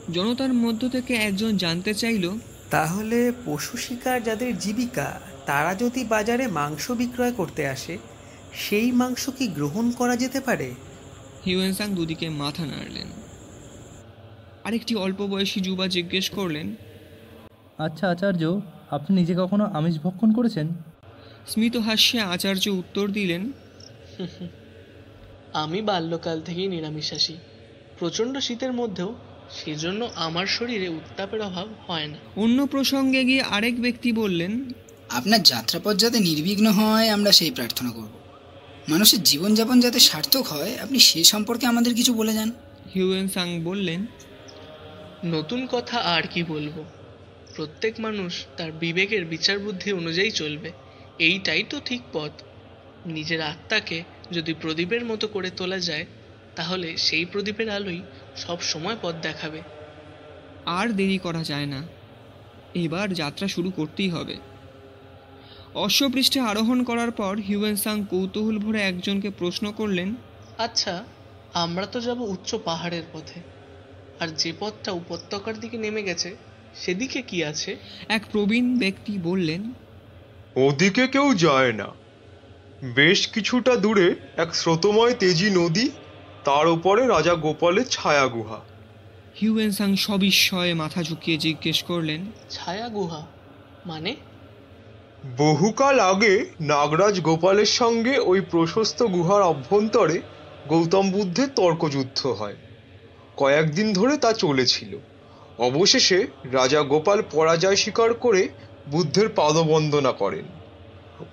[0.08, 2.24] জনতার মধ্য থেকে একজন জানতে চাইল
[2.70, 7.94] তাহলে পশু শিকার যাদের জীবিকা তারা যদি বাজারে মাংস বিক্রয় করতে আসে
[8.52, 10.68] সেই মাংস কি গ্রহণ করা যেতে পারে?
[11.44, 13.08] হিউয়েনসাং দুদিকে মাথা নাড়লেন।
[14.64, 16.76] আরেকটি অল্প বয়সী যুবা জিজ্ঞেস করলেন
[17.78, 18.42] আচ্ছা আচার্য
[18.90, 20.66] আপনি নিজে কখনো আমিষ ভক্ষণ করেছেন?
[21.46, 23.42] স্মিত হাস্যে আচার্য উত্তর দিলেন
[25.52, 27.36] আমি বাল্যকাল থেকেই নিরামিষাশী।
[27.98, 29.10] প্রচণ্ড শীতের মধ্যেও
[29.50, 34.72] সেজন্য আমার শরীরে উত্তাপের অভাব হয় না। অন্য প্রসঙ্গে গিয়ে আরেক ব্যক্তি বললেন
[35.08, 38.20] আপনার যাত্রাপথ যাতে নির্বিঘ্ন হয় আমরা সেই প্রার্থনা করব।
[38.88, 42.52] মানুষের জীবনযাপন যাতে সার্থক হয় আপনি সে সম্পর্কে আমাদের কিছু বলে যান।
[42.94, 44.06] হিউয়েনসাং বললেন
[45.24, 46.84] নতুন কথা আর কি বলব?
[47.54, 50.72] প্রত্যেক মানুষ তার বিবেকের বিচার বুদ্ধি অনুযায়ী চলবে।
[51.18, 52.30] এইটাই তো ঠিক পথ।
[53.06, 56.06] নিজের আত্মাকে যদি প্রদীপের মতো করে তোলা যায়
[56.56, 58.00] তাহলে সেই প্রদীপের আলোই
[58.36, 59.62] সব সময় পথ দেখাবে।
[60.66, 61.80] আর দেরি করা যায় না।
[62.74, 64.36] এবার যাত্রা শুরু করতেই হবে।
[65.74, 70.14] অশ্বপৃষ্ঠে আরোহণ করার পর হিউয়েনসাং কৌতূহল ভরে একজনকে প্রশ্ন করলেন
[70.58, 71.04] আচ্ছা
[71.54, 73.40] আমরা তো যাব উচ্চ পাহাড়ের পথে।
[74.20, 76.36] আর যে পথটা উপত্যকার দিকে নেমে গেছে
[76.74, 77.76] সেদিকে কি আছে?
[78.08, 79.72] এক প্রবীণ ব্যক্তি বললেন
[80.56, 81.88] ওদিকে কেউ যায় না।
[82.94, 85.88] বেশ কিছুটা দূরে এক স্রোতময় তেজি নদী
[86.46, 88.60] তার উপরে রাজা গোপালের ছায়া গুহা।
[89.40, 93.26] হিউয়েনসাং সবিস্ময়ে মাথা ঝুঁকিয়ে জিজ্ঞেস করলেন ছায়া গুহা
[93.86, 94.16] মানে?
[95.36, 100.20] বহুকাল আগে নাগরাজ গোপালের সঙ্গে ওই প্রশস্ত গুহার অভ্যন্তরে
[100.68, 102.56] গৌতম বুদ্ধের তর্কযুদ্ধ হয়।
[103.36, 104.98] কয়েকদিন ধরে তা চলেছিল।
[105.58, 108.48] অবশেষে রাজা গোপাল পরাজয় স্বীকার করে
[108.90, 110.44] বুদ্ধের পাদবন্দনা করেন।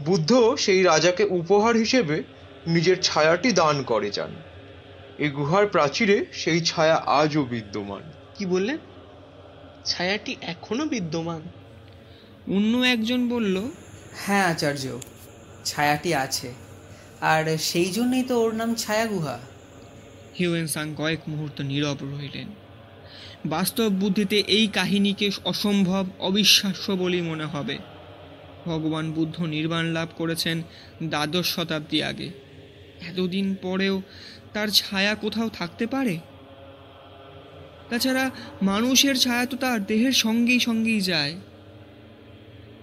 [0.06, 2.23] বুদ্ধ সেই রাজাকে উপহার হিসেবে
[2.67, 4.53] নিজের ছায়াটি দান করে যান।
[5.19, 8.02] এই গুহার প্রাচীরে সেই ছায়া আজও বিদ্যমান।
[8.36, 8.78] কি বললেন?
[9.86, 11.41] ছায়াটি এখনও বিদ্যমান?
[12.47, 13.69] অন্য একজন বলল
[14.26, 14.99] হ্যাঁ আচার্য
[15.65, 16.54] ছায়াটি আছে।
[17.21, 19.39] আর সেই জন্যই তো ওর নাম ছায়া গুহা।
[20.39, 22.47] হিউয়েনসাং কয়েক মুহূর্ত নীরব রইলেন।
[23.45, 27.78] বাস্তব বুদ্ধিতে এই কাহিনীকে অসম্ভব অবিশ্বাস্য বলেই মনে হবে।
[28.65, 30.62] ভগবান বুদ্ধ নির্বাণ লাভ করেছেন
[31.04, 32.30] দ্বাদশ শতাব্দী আগে।
[33.10, 34.02] এতদিন পরেও
[34.54, 36.20] তার ছায়া কোথাও থাকতে পারে?
[37.89, 41.36] তাছাড়া মানুষের ছায়া তো তার দেহের সঙ্গেই সঙ্গেই যায়।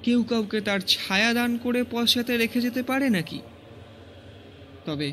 [0.02, 3.40] কেউ কাউকে তার ছায়া দান করে পশ্চাতে রেখে যেতে পারে নাকি?
[4.87, 5.12] তবে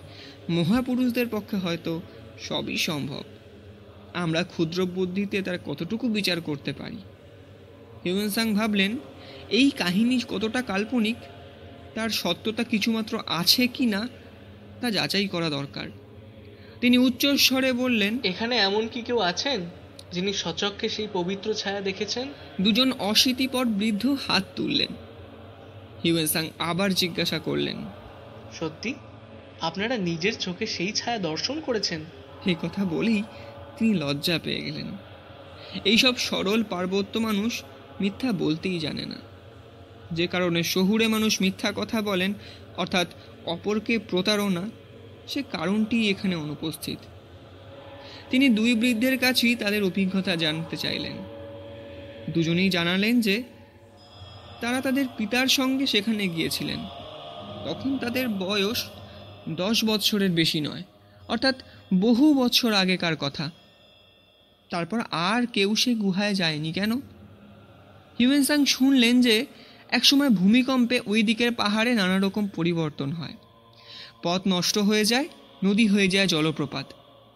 [0.50, 2.02] মহাপুরুষদের পক্ষে হয়তো
[2.39, 3.24] সবই সম্ভব।
[4.13, 6.98] আমরা ক্ষুদ্র বুদ্ধিতে তার কতটুকু বিচার করতে পারি?
[8.06, 8.98] হিউয়েনসাং ভাবলেন,
[9.50, 11.15] এই কাহিনী কতটা কাল্পনিক?
[11.96, 14.08] তার সত্যতা কিছুমাত্র আছে কি না
[14.82, 15.89] তা যাচাই করা দরকার।
[16.82, 19.66] তিনি উচ্চস্বরে বললেন এখানে এমন কি কেউ আছেন
[20.12, 22.28] যিনি সচক্ষে সেই পবিত্র ছায়া দেখেছেন?
[22.62, 24.88] দুজন অশীতিপর বৃদ্ধ হাত তুললেন।
[26.04, 27.78] হিউয়েনসাং আবার জিজ্ঞাসা করলেন
[28.54, 28.94] সত্যি?
[29.62, 32.02] আপনারা নিজের চোখে সেই ছায়া দর্শন করেছেন?
[32.46, 33.24] এই কথা বলেই
[33.78, 34.88] তিনি লজ্জা পেয়ে গেলেন।
[35.86, 37.63] এইসব সরল পার্বত্য মানুষ
[38.02, 39.16] মিথ্যা বলতেই জানে না।
[40.12, 42.34] যে কারণে শহুরে মানুষ মিথ্যা কথা বলেন
[42.78, 43.08] অর্থাৎ
[43.46, 44.70] অপরকে প্রতারণা
[45.28, 46.98] সে কারণটি এখানে অনুপস্থিত।
[48.30, 51.18] তিনি দুই বৃদ্ধের কাছেই তাদের অভিজ্ঞতা জানতে চাইলেন।
[52.30, 53.44] দুজনেই জানালেন যে,
[54.62, 56.80] তারা তাদের পিতার সঙ্গে সেখানে গিয়েছিলেন।
[57.66, 58.86] তখন তাদের বয়স
[59.50, 60.84] দশ বৎসরের বেশি নয়,
[61.28, 61.56] অর্থাৎ
[61.94, 63.52] বহু বছর আগেকার কথা।
[64.70, 66.92] তারপর আর কেউ সে গুহায় যায়নি কেন?
[68.20, 69.46] হিউয়েনসাং শুনলেন যে,
[69.90, 73.34] একসময় ভূমিকম্পে ওই দিকের পাহাড়ে নানা রকম পরিবর্তন হয়।
[74.23, 75.27] পথ নষ্ট হয়ে যায়,
[75.63, 76.93] নদী হয়ে যায় জলপ্রপাত।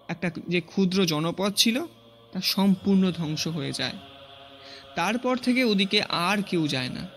[0.08, 1.86] একটা যে ক্ষুদ্র জনপদ ছিল,
[2.32, 3.94] তা সম্পূর্ণ ধ্বংস হয়ে যায়।
[4.96, 7.08] তারপর থেকে ওদিকে আর কেউ যায় না।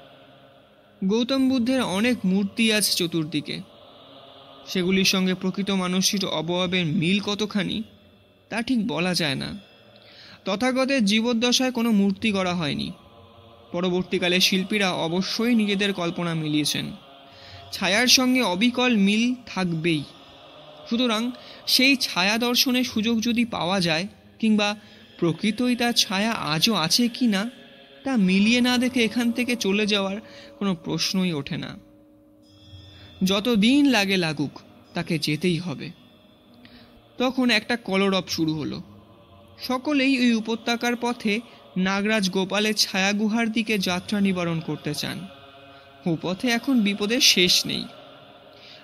[1.05, 3.61] গৌতম বুদ্ধের অনেক মূর্তি আছে চতুর্দিকে।
[4.67, 7.83] সেগুলির সঙ্গে প্রকৃত মানুষটির অবয়বের মিল কতখানি,
[8.49, 9.59] তা ঠিক বলা যায় না।
[10.45, 12.93] তথাগতের জীবদ্দশায় কোনো মূর্তি করা হয়নি।
[13.73, 16.93] পরবর্তীকালে শিল্পীরা অবশ্যই নিজেদের কল্পনা মিলিয়েছেন।
[17.75, 20.03] ছায়ার সঙ্গে অবিকল মিল থাকবেই।
[20.91, 21.23] সুতরাং
[21.67, 24.07] সেই ছায়া দর্শনের সুযোগ যদি পাওয়া যায়,
[24.39, 24.69] কিংবা
[25.19, 27.43] প্রকৃতই তার ছায়া আজও আছে কি না,
[28.05, 30.17] তা মিলিয়ে না দেখে এখান থেকে চলে যাওয়ার
[30.59, 31.71] কোনো প্রশ্নই ওঠে না।
[33.25, 34.55] যত দিন লাগে লাগুক,
[34.95, 35.89] তাকে যেতেই হবে।
[37.19, 38.79] তখন একটা কলরব শুরু হলো।
[39.63, 41.41] সকলেই ওই উপত্যকার পথে
[41.77, 45.19] নাগরাজ গোপালের ছায়া গুহার দিকে যাত্রা নিবারণ করতে চান।
[46.23, 47.85] পথে এখন বিপদের শেষ নেই।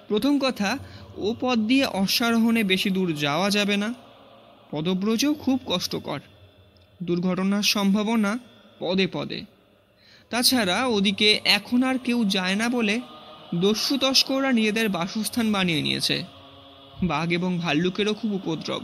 [0.08, 0.78] প্রথম কথা,
[1.16, 3.94] ও পথ দিয়ে অশ্বারোহণে বেশি দূর যাওয়া যাবে না।
[4.70, 6.20] পদব্রজও খুব কষ্টকর।
[7.02, 8.38] দুর্ঘটনার সম্ভাবনা
[8.78, 9.44] পদে পদে।
[10.30, 13.00] তাছাড়া ওদিকে এখন আর কেউ যায় না বলে
[13.54, 16.24] দস্যু তস্কররা নিজেদের বাসস্থান বানিয়ে নিয়েছে।
[17.02, 18.82] বাঘ এবং ভাল্লুকেরও খুব উপদ্রব।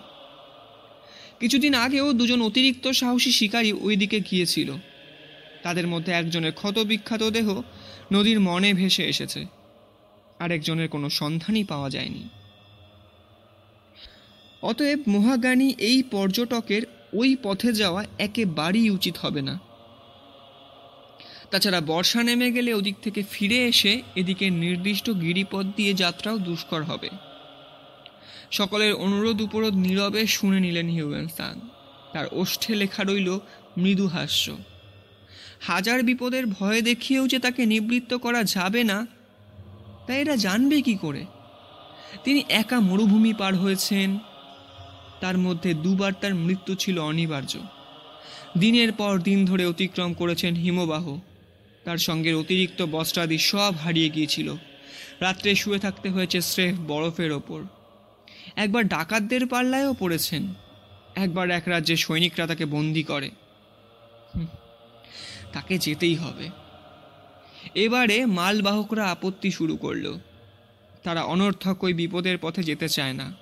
[1.40, 4.74] কিছুদিন আগেও দুজন অতিরিক্ত সাহসী শিকারী ওই দিকে গিয়েছিল।
[5.62, 7.62] তাদের মধ্যে একজনের ক্ষতবিখ্যাত দেহ
[8.12, 9.46] নদীর মনে ভেসে এসেছে।
[10.38, 12.28] আরেকজনের কোনো সন্ধানই পাওয়া যায়নি।
[14.62, 19.58] অতএব মহাজ্ঞানী এই পর্যটকের ওই পথে যাওয়া একেবারেই উচিত হবে না।
[21.50, 27.10] তাছাড়া বর্ষা নেমে গেলে ওদিক থেকে ফিরে এসে এদিকে নির্দিষ্ট গিরিপথ দিয়ে যাত্রাও দুষ্কর হবে।
[28.50, 31.28] সকলের অনুরোধ উপরোধ নীরবে শুনে নিলেন হিউয়েন
[32.12, 33.38] তার ওষ্ঠে লেখা রইল
[33.76, 34.56] মৃদু হাস্য।
[35.60, 39.06] হাজার বিপদের ভয় দেখিয়েও যে তাকে নিবৃত্ত করা যাবে না
[40.06, 41.26] তাই এরা জানবে কি করে?
[42.24, 44.18] তিনি একা মরুভূমি পার হয়েছেন,
[45.20, 47.58] তার মধ্যে দুবার তার মৃত্যু ছিল অনিবার্য।
[48.58, 51.18] দিনের পর দিন ধরে অতিক্রম করেছেন হিমবাহ।
[51.84, 54.54] তার সঙ্গে অতিরিক্ত বস্ত্রাদি সব হারিয়ে গিয়েছিল।
[55.20, 57.62] রাত্রে শুয়ে থাকতে হয়েছে স্রেফ বরফের ওপর।
[58.56, 60.54] একবার ডাকাতদের পাল্লায়ও পড়েছেন।
[61.14, 63.30] একবার এক রাজ্যে সৈনিকরা তাকে বন্দি করে।
[65.56, 66.48] তাকে যেতেই হবে।
[67.74, 70.18] এবারে মালবাহকরা আপত্তি শুরু করল।
[71.02, 73.34] তারা অনর্থক ওই বিপদের পথে যেতে চায় না।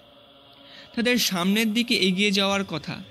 [0.97, 3.03] তাদের সামনের দিকে এগিয়ে যাওয়ার কথা।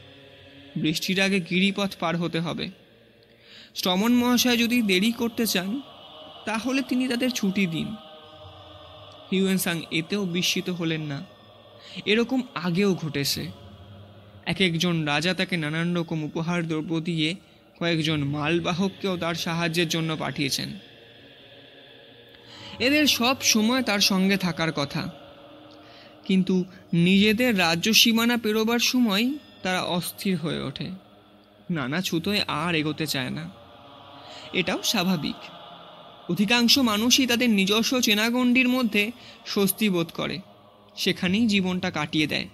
[0.75, 2.69] বৃষ্টির আগে গিরিপথ পার হতে হবে।
[3.75, 5.81] শ্রমণ মহাশয় যদি দেরি করতে চান,
[6.45, 7.95] তাহলে তিনি তাদের ছুটি দিন।
[9.31, 11.25] হিউয়েন সাং এতেও বিস্মিত হলেন না।
[12.05, 13.51] এরকম আগেও ঘটেছে।
[14.45, 17.35] এক একজন রাজা তাকে নানান রকম উপহার দ্রব্য দিয়ে
[17.83, 20.69] কয়েকজন মালবাহককেও তার সাহায্যের জন্য পাঠিয়েছেন।
[22.79, 25.11] এদের সব সময় তার সঙ্গে থাকার কথা।
[26.25, 30.89] কিন্তু নিজেদের রাজ্য সীমানা পেরোবার সময় তারা অস্থির হয়ে ওঠে।
[31.71, 33.49] নানা ছুতোয় আর এগোতে চায় না।
[34.53, 35.35] এটাও স্বাভাবিক।
[36.31, 39.11] অধিকাংশ মানুষই তাদের নিজস্ব চেনাগণ্ডির মধ্যে
[39.45, 40.39] স্বস্তি বোধ করে।
[40.95, 42.47] সেখানেই জীবনটা কাটিয়ে দেয়।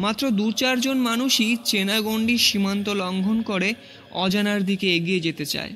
[0.00, 3.74] মাত্র দু চারজন মানুষই চেনাগণ্ডির সীমান্ত লঙ্ঘন করে
[4.14, 5.72] অজানার দিকে এগিয়ে যেতে চায়।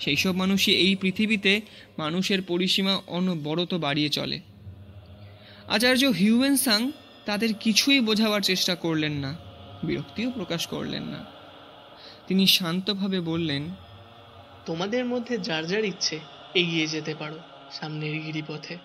[0.00, 1.60] সেই সব মানুষই এই পৃথিবীতে
[1.98, 4.40] মানুষের পরিসীমা অনবরত বাড়িয়ে চলে।
[5.68, 6.90] আচার্য হিউয়েন সাং
[7.26, 9.36] তাদের কিছুই বোঝাবার চেষ্টা করলেন না,
[9.84, 11.24] বিরক্তিও প্রকাশ করলেন না।
[12.26, 13.74] তিনি শান্তভাবে বললেন,
[14.66, 16.20] তোমাদের মধ্যে যার যার ইচ্ছে,
[16.54, 17.38] এগিয়ে যেতে পারো,
[17.70, 18.76] সামনের গিরিপথে।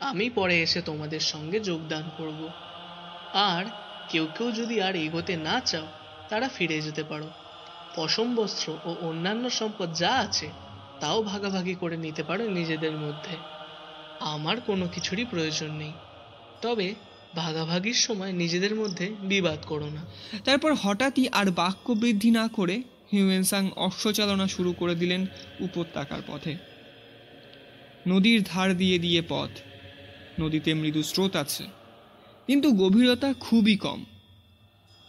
[0.00, 2.48] আমি পরে এসে তোমাদের সঙ্গে যোগদান করব।
[3.34, 3.64] আর
[4.08, 5.86] কেউ কেউ যদি আর এগোতে না চাও,
[6.28, 7.30] তারা ফিরে যেতে পারো।
[7.94, 10.48] পশম বস্ত্র ও অন্যান্য সম্পদ যা আছে,
[11.00, 13.34] তাও ভাগাভাগি করে নিতে পারো নিজেদের মধ্যে।
[14.32, 15.92] আমার কোনো কিছুরই প্রয়োজন নেই।
[16.62, 16.88] তবে
[17.34, 20.02] ভাগাভাগির সময় নিজেদের মধ্যে বিবাদ করো না।
[20.44, 22.76] তারপর হঠাৎই আর বাক্য বৃদ্ধি না করে
[23.12, 25.22] হিউয়েন সাং অশ্বচালনা শুরু করে দিলেন
[25.60, 26.52] উপত্যকার পথে।
[28.08, 29.50] নদীর ধার দিয়ে দিয়ে পথ।
[30.40, 31.64] নদীতে মৃদু স্রোত আছে,
[32.48, 34.00] কিন্তু গভীরতা খুবই কম।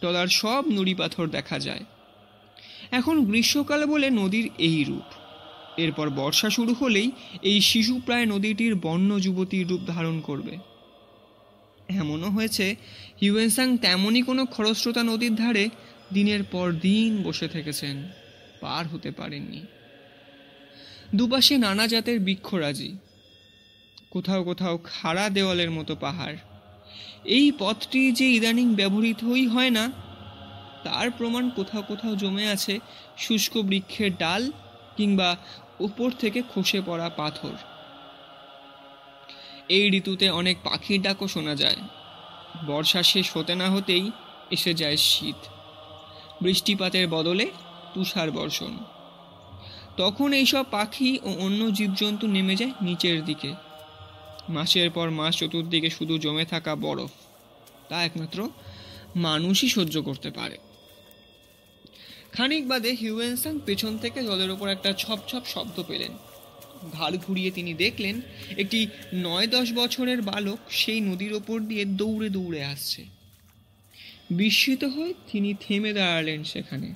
[0.01, 1.83] টলার সব নুড়ি পাথর দেখা যায়।
[2.93, 5.07] এখন গ্রীষ্মকাল বলে নদীর এই রূপ।
[5.77, 10.55] এরপর বর্ষা শুরু হলেই এই শিশু প্রায় নদীটির বন্য যুবতীর রূপ ধারণ করবে।
[12.01, 12.65] এমনও হয়েছে,
[13.21, 15.65] হিউয়েনসাং তেমনই কোনো খরস্রোতা নদীর ধারে
[16.13, 17.95] দিনের পর দিন বসে থেকেছেন,
[18.61, 19.61] পার হতে পারেননি।
[21.15, 22.91] দুপাশে নানা জাতের বৃক্ষরাজি,
[24.09, 26.37] কোথাও কোথাও খাড়া দেওয়ালের মতো পাহাড়।
[27.37, 29.85] এই পথটি যে ইদানিং ব্যবহৃতই হয় না
[30.83, 32.79] তার প্রমাণ কোথাও কোথাও জমে আছে,
[33.17, 34.51] শুষ্ক বৃক্ষের ডাল
[34.97, 35.37] কিংবা
[35.79, 37.53] উপর থেকে খসে পড়া পাথর।
[39.69, 41.75] এই ঋতুতে অনেক পাখির ডাকও শোনা যায়।
[42.67, 44.11] বর্ষা শেষ হতে না হতেই
[44.51, 45.35] এসে যায় শীত।
[46.41, 47.51] বৃষ্টিপাতের বদলে
[47.93, 48.77] তুষার বর্ষণ।
[49.97, 53.53] তখন এইসব পাখি ও অন্য জীবজন্তু নেমে যায় নিচের দিকে।
[54.49, 57.09] মাসের পর মাস চতুর্দিকে শুধু জমে থাকা বরফ।
[57.89, 58.49] তা একমাত্র
[59.15, 60.57] মানুষই সহ্য করতে পারে।
[62.33, 66.11] খানিক বাদে হিউয়েনসাং পেছন থেকে জলের ওপর একটা ছপ ছপ শব্দ পেলেন।
[66.93, 68.21] ঘাড় ঘুরিয়ে তিনি দেখলেন,
[68.57, 73.05] একটি নয় দশ বছরের বালক সেই নদীর ওপর দিয়ে দৌড়ে দৌড়ে আসছে।
[74.31, 76.93] বিস্মিত হয়ে তিনি থেমে দাঁড়ালেন সেখানে।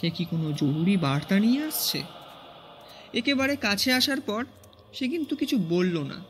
[0.00, 2.02] সে কি কোনো জরুরি বার্তা নিয়ে আসছে?
[3.14, 4.44] একেবারে কাছে আসার পর
[4.92, 6.24] সে কিন্তু কিছু বলল না।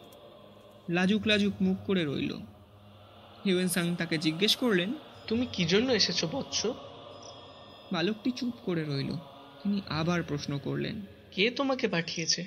[0.88, 2.33] লাজুক লাজুক মুখ করে রইল।
[3.44, 4.94] হিউয়েনসাং তাকে জিজ্ঞেস করলেন,
[5.27, 6.66] তুমি কি জন্য এসেছ, বৎস?
[7.92, 9.12] বালকটি চুপ করে রইল।
[9.62, 10.96] তিনি আবার প্রশ্ন করলেন
[11.33, 12.42] কে তোমাকে পাঠিয়েছে?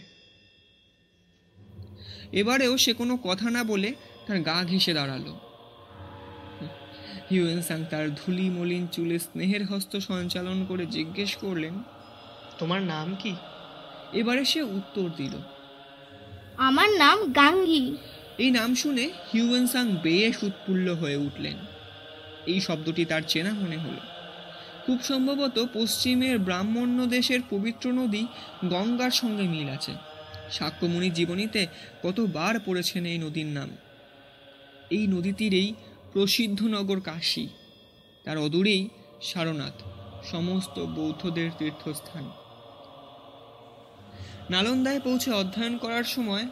[2.31, 3.89] এবারেও সে কোনো কথা না বলে
[4.27, 5.27] তার গা ঘেঁষে দাঁড়াল।
[7.31, 11.75] হিউয়েনসাং তার ধুলি মলিন চুলে স্নেহের হস্ত সঞ্চালন করে জিজ্ঞেস করলেন
[12.57, 13.33] তোমার নাম কি?
[14.13, 15.35] এবারে সে উত্তর দিল
[16.57, 17.97] আমার নাম গাঙ্গি।
[18.37, 21.57] এই নাম শুনে হিউয়েনসাং বেশ উৎফুল্ল হয়ে উঠলেন।
[22.45, 24.01] এই শব্দটি তার চেনা মনে হলো।
[24.85, 28.27] খুব সম্ভবত পশ্চিমের ব্রাহ্মণ্য দেশের পবিত্র নদী
[28.65, 29.93] গঙ্গার সঙ্গে মিল আছে।
[30.51, 31.67] সাক্ষ্যমণির জীবনীতে
[32.03, 33.69] কতবার পড়েছেন এই নদীর নাম।
[34.89, 35.73] এই নদী তীরেই
[36.13, 37.47] প্রসিদ্ধ নগর কাশী।
[38.23, 38.89] তার অদূরেই
[39.21, 39.83] সারনাথ,
[40.25, 42.31] সমস্ত বৌদ্ধদের তীর্থস্থান।
[44.49, 46.47] নালন্দায় পৌঁছে অধ্যয়ন করার সময়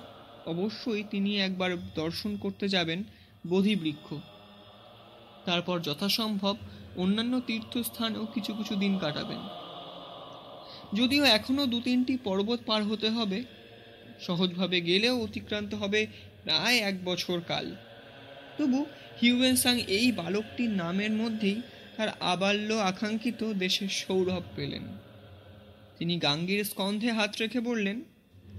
[0.46, 3.04] অবশ্যই তিনি একবার দর্শন করতে যাবেন
[3.48, 4.14] বোধিবৃক্ষ।
[5.46, 6.56] তারপর যথাসম্ভব
[6.96, 9.40] অন্যান্য তীর্থস্থানেও কিছু কিছু দিন কাটাবেন।
[10.94, 13.44] যদিও এখনও দু তিনটি পর্বত পার হতে হবে
[14.20, 16.08] সহজভাবে গেলেও অতিক্রান্ত হবে
[16.44, 17.76] প্রায় এক বছর কাল।
[18.58, 18.86] তবু
[19.22, 21.62] হিউয়েনসাং এই বালকটির নামের মধ্যেই
[21.98, 24.84] তার আবাল্য আকাঙ্ক্ষিত দেশের সৌরভ পেলেন।
[25.98, 28.04] তিনি গাঙ্গীর স্কন্ধে হাত রেখে বললেন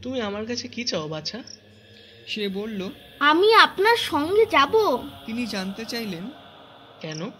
[0.03, 1.43] তুমি আমার কাছে কি চাও বাছা?
[2.27, 2.91] সে বলল
[3.21, 4.99] আমি আপনার সঙ্গে যাব?
[5.27, 6.31] তিনি জানতে চাইলেন
[7.01, 7.31] কেন?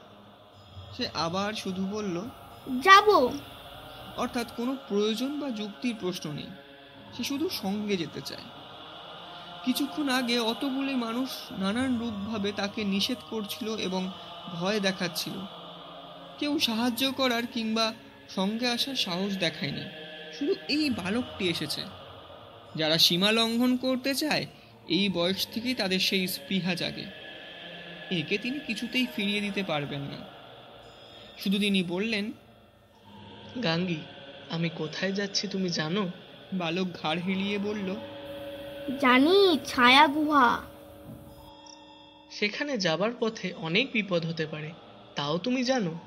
[0.97, 2.21] সে আবার শুধু বলল
[2.83, 3.39] যাব।
[4.17, 6.47] অর্থাৎ কোনো প্রয়োজন বা যুক্তির প্রশ্ন নেই।
[7.17, 8.43] সে শুধু সঙ্গে যেতে চায়।
[9.65, 14.11] কিছুক্ষণ আগে অতগুলি মানুষ নানান রূপভাবে তাকে নিষেধ করছিল এবং
[14.53, 15.33] ভয় দেখাচ্ছিল।
[16.39, 17.93] কেউ সাহায্য করার কিংবা
[18.29, 19.83] সঙ্গে আসার সাহস দেখায়নি।
[20.39, 21.83] শুধু এই বালকটি এসেছে।
[22.77, 24.47] যারা সীমা লঙ্ঘন করতে চায়
[24.89, 27.05] এই বয়স থেকেই তাদের সেই স্পৃহা জাগে।
[28.11, 30.40] একে তিনি কিছুতেই ফিরিয়ে দিতে পারবেন না।
[31.43, 32.33] শুধু তিনি বললেন
[33.65, 34.01] গাঙ্গি
[34.51, 36.11] আমি কোথায় যাচ্ছি তুমি জানো?
[36.53, 37.95] বালক ঘাড় হিলিয়ে বলল
[39.01, 40.61] জানি ছায়া গুহা।
[42.31, 44.71] সেখানে যাবার পথে অনেক বিপদ হতে পারে
[45.17, 45.99] তাও তুমি জানো?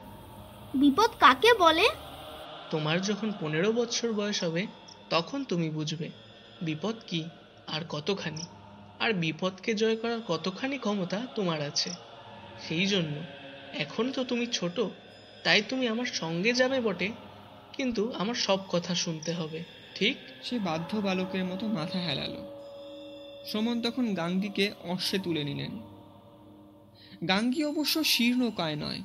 [0.75, 1.89] বিপদ কাকে বলে?
[2.69, 4.67] তোমার যখন পনেরো বছর বয়স হবে
[5.09, 6.09] তখন তুমি বুঝবে
[6.61, 7.23] বিপদ কি
[7.67, 8.45] আর কতখানি।
[8.99, 11.89] আর বিপদকে জয় করার কতখানি ক্ষমতা তোমার আছে।
[12.67, 13.15] সেই জন্য
[13.73, 14.79] এখন তো তুমি ছোট
[15.43, 17.11] তাই তুমি আমার সঙ্গে যাবে বটে,
[17.77, 19.63] কিন্তু আমার সব কথা শুনতে হবে,
[19.95, 20.17] ঠিক?
[20.43, 22.47] সে বাধ্য বালকের মতো মাথা হেলালো।
[23.45, 25.79] সমন তখন গাঙ্গিকে অশ্বে তুলে নিলেন।
[27.27, 29.01] গাঙ্গি অবশ্য শীর্ণকায় নয়,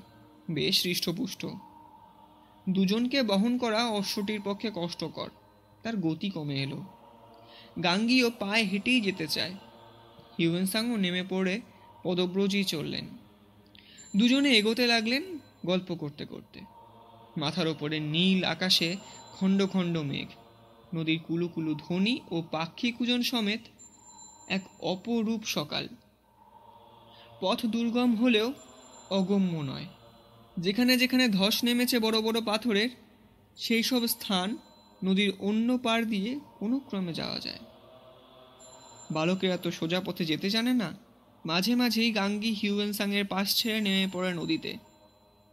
[0.51, 1.47] বেশ হৃষ্টপুষ্ট।
[2.69, 5.31] দুজনকে বহন করা অশ্বটির পক্ষে কষ্টকর,
[5.83, 6.85] তার গতি কমে এলো।
[7.83, 9.55] গাঙ্গিও পায়ে হেঁটেই যেতে চায়।
[10.39, 11.61] হিউয়েনসাংও নেমে পড়ে
[12.03, 13.09] পদব্রজই চললেন।
[14.17, 15.38] দুজনে এগোতে লাগলেন
[15.69, 16.61] গল্প করতে করতে।
[17.37, 18.97] মাথার ওপরে নীল আকাশে
[19.33, 20.29] খণ্ড খণ্ড মেঘ।
[20.97, 23.61] নদীর কুলুকুলু ধ্বনি ও পাখি কুজন সমেত
[24.49, 25.89] এক অপরূপ সকাল।
[27.41, 28.53] পথ দুর্গম হলেও
[29.11, 29.87] অগম্য নয়।
[30.59, 32.91] যেখানে যেখানে ধস নেমেছে বড় বড় পাথরের,
[33.57, 34.57] সেই সব স্থান
[35.05, 37.63] নদীর অন্য পার দিয়ে কোনো ক্রমে যাওয়া যায়।
[39.11, 40.91] বালকেরা তো সোজা পথে যেতে জানে না।
[41.47, 44.88] মাঝে মাঝেই গাঙ্গি হিউয়েনসাংয়ের পাশ ছেড়ে নেমে পড়ে নদীতে।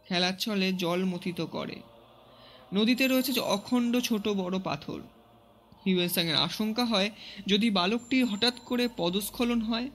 [0.08, 1.76] খেলার ছলে জল মথিত করে।
[2.74, 5.00] নদীতে রয়েছে অখণ্ড ছোট বড় পাথর।
[5.86, 7.10] হিউয়েনসাংয়ের আশঙ্কা হয়,
[7.46, 9.90] যদি বালকটির হঠাৎ করে পদস্খলন হয়,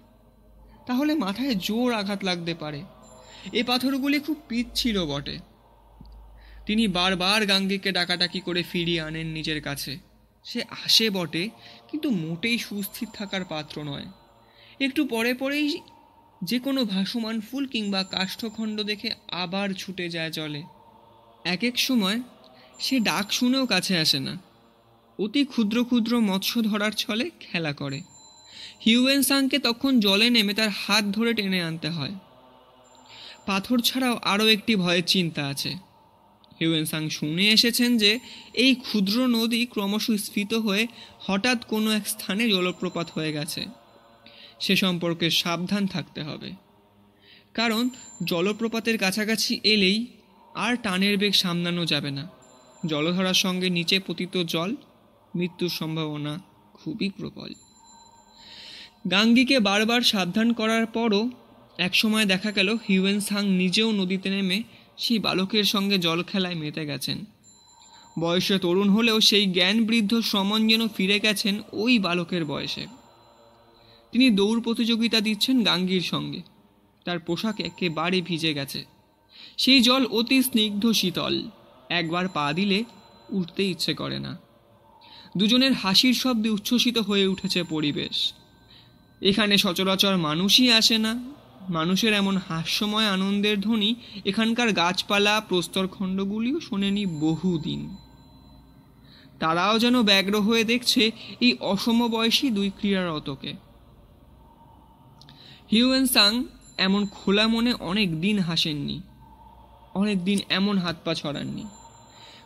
[0.86, 2.84] তাহলে মাথায় জোর আঘাত লাগতে পারে।
[3.54, 5.40] এ পাথরগুলি খুব পিচ্ছিল বটে।
[6.66, 10.00] তিনি বারবার গাঙ্গিকে ডাকাডাকি করে ফিরিয়ে আনেন নিজের কাছে।
[10.44, 11.50] সে আসে বটে,
[11.92, 14.06] কিন্তু মোটেই সুস্থির থাকার পাত্র নয়।
[14.80, 15.80] একটু পরে পরেই
[16.44, 20.64] যে কোনো ভাসমান ফুল কিংবা কাষ্ঠখণ্ড দেখে আবার ছুটে যায় জলে।
[21.46, 22.22] এক এক সময়
[22.80, 24.38] সে ডাক শুনেও কাছে আসে না।
[25.20, 28.02] অতি ক্ষুদ্র ক্ষুদ্র মৎস্য ধরার ছলে খেলা করে।
[28.86, 32.16] হিউয়েনসাংকে তখন জলে নেমে তার হাত ধরে টেনে আনতে হয়।
[33.46, 35.76] পাথর ছাড়াও আরও একটি ভয়ের চিন্তা আছে।
[36.60, 38.20] হিউয়েনসাং শুনে এসেছেন যে
[38.54, 40.88] এই ক্ষুদ্র নদী ক্রমশ স্ফীত হয়ে
[41.20, 43.81] হঠাৎ কোনো এক স্থানে জলপ্রপাত হয়ে গেছে।
[44.62, 46.52] সে সম্পর্কে সাবধান থাকতে হবে।
[47.54, 47.90] কারণ
[48.24, 50.06] জলপ্রপাতের কাছাকাছি এলেই
[50.56, 52.30] আর টানের বেগ সামলানো যাবে না।
[52.86, 54.76] জলধারার সঙ্গে নিচে পতিত জল
[55.36, 56.42] মৃত্যুর সম্ভাবনা
[56.74, 57.54] খুবই প্রবল।
[59.12, 61.30] গাঙ্গিকে বারবার সাবধান করার পরও
[61.78, 64.64] একসময় দেখা গেল হিউয়েন সাং নিজেও নদীতে নেমে
[64.98, 67.26] সেই বালকের সঙ্গে জল খেলায় মেতে গেছেন।
[68.20, 73.01] বয়সে তরুণ হলেও সেই জ্ঞান বৃদ্ধ সমন যেন ফিরে গেছেন ওই বালকের বয়সে।
[74.12, 76.42] তিনি দৌড় প্রতিযোগিতা দিচ্ছেন গাঙ্গির সঙ্গে।
[77.06, 78.86] তার পোশাক একেবারে ভিজে গেছে।
[79.58, 81.50] সেই জল অতি স্নিগ্ধ শীতল।
[81.90, 82.84] একবার পা দিলে
[83.30, 84.38] উঠতে ইচ্ছে করে না।
[85.38, 88.34] দুজনের হাসির শব্দে উচ্ছ্বসিত হয়ে উঠেছে পরিবেশ।
[89.22, 91.14] এখানে সচরাচর মানুষই আসে না।
[91.70, 93.96] মানুষের এমন হাস্যময় আনন্দের ধ্বনি
[94.26, 97.96] এখানকার গাছপালা প্রস্তরখণ্ডগুলিও শোনেনি বহুদিন।
[99.40, 103.71] তারাও যেন ব্যগ্র হয়ে দেখছে এই অসমবয়সী দুই ক্রীড়ারতকে।
[105.72, 106.32] হিউয়েন সাং
[106.78, 108.98] এমন খোলা মনে অনেক দিন হাসেননি,
[109.94, 111.66] অনেক দিন এমন হাত পা ছড়াননি।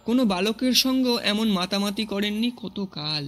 [0.06, 3.26] কোনো বালকের সঙ্গেও এমন মাতামাতি করেননি কত কাল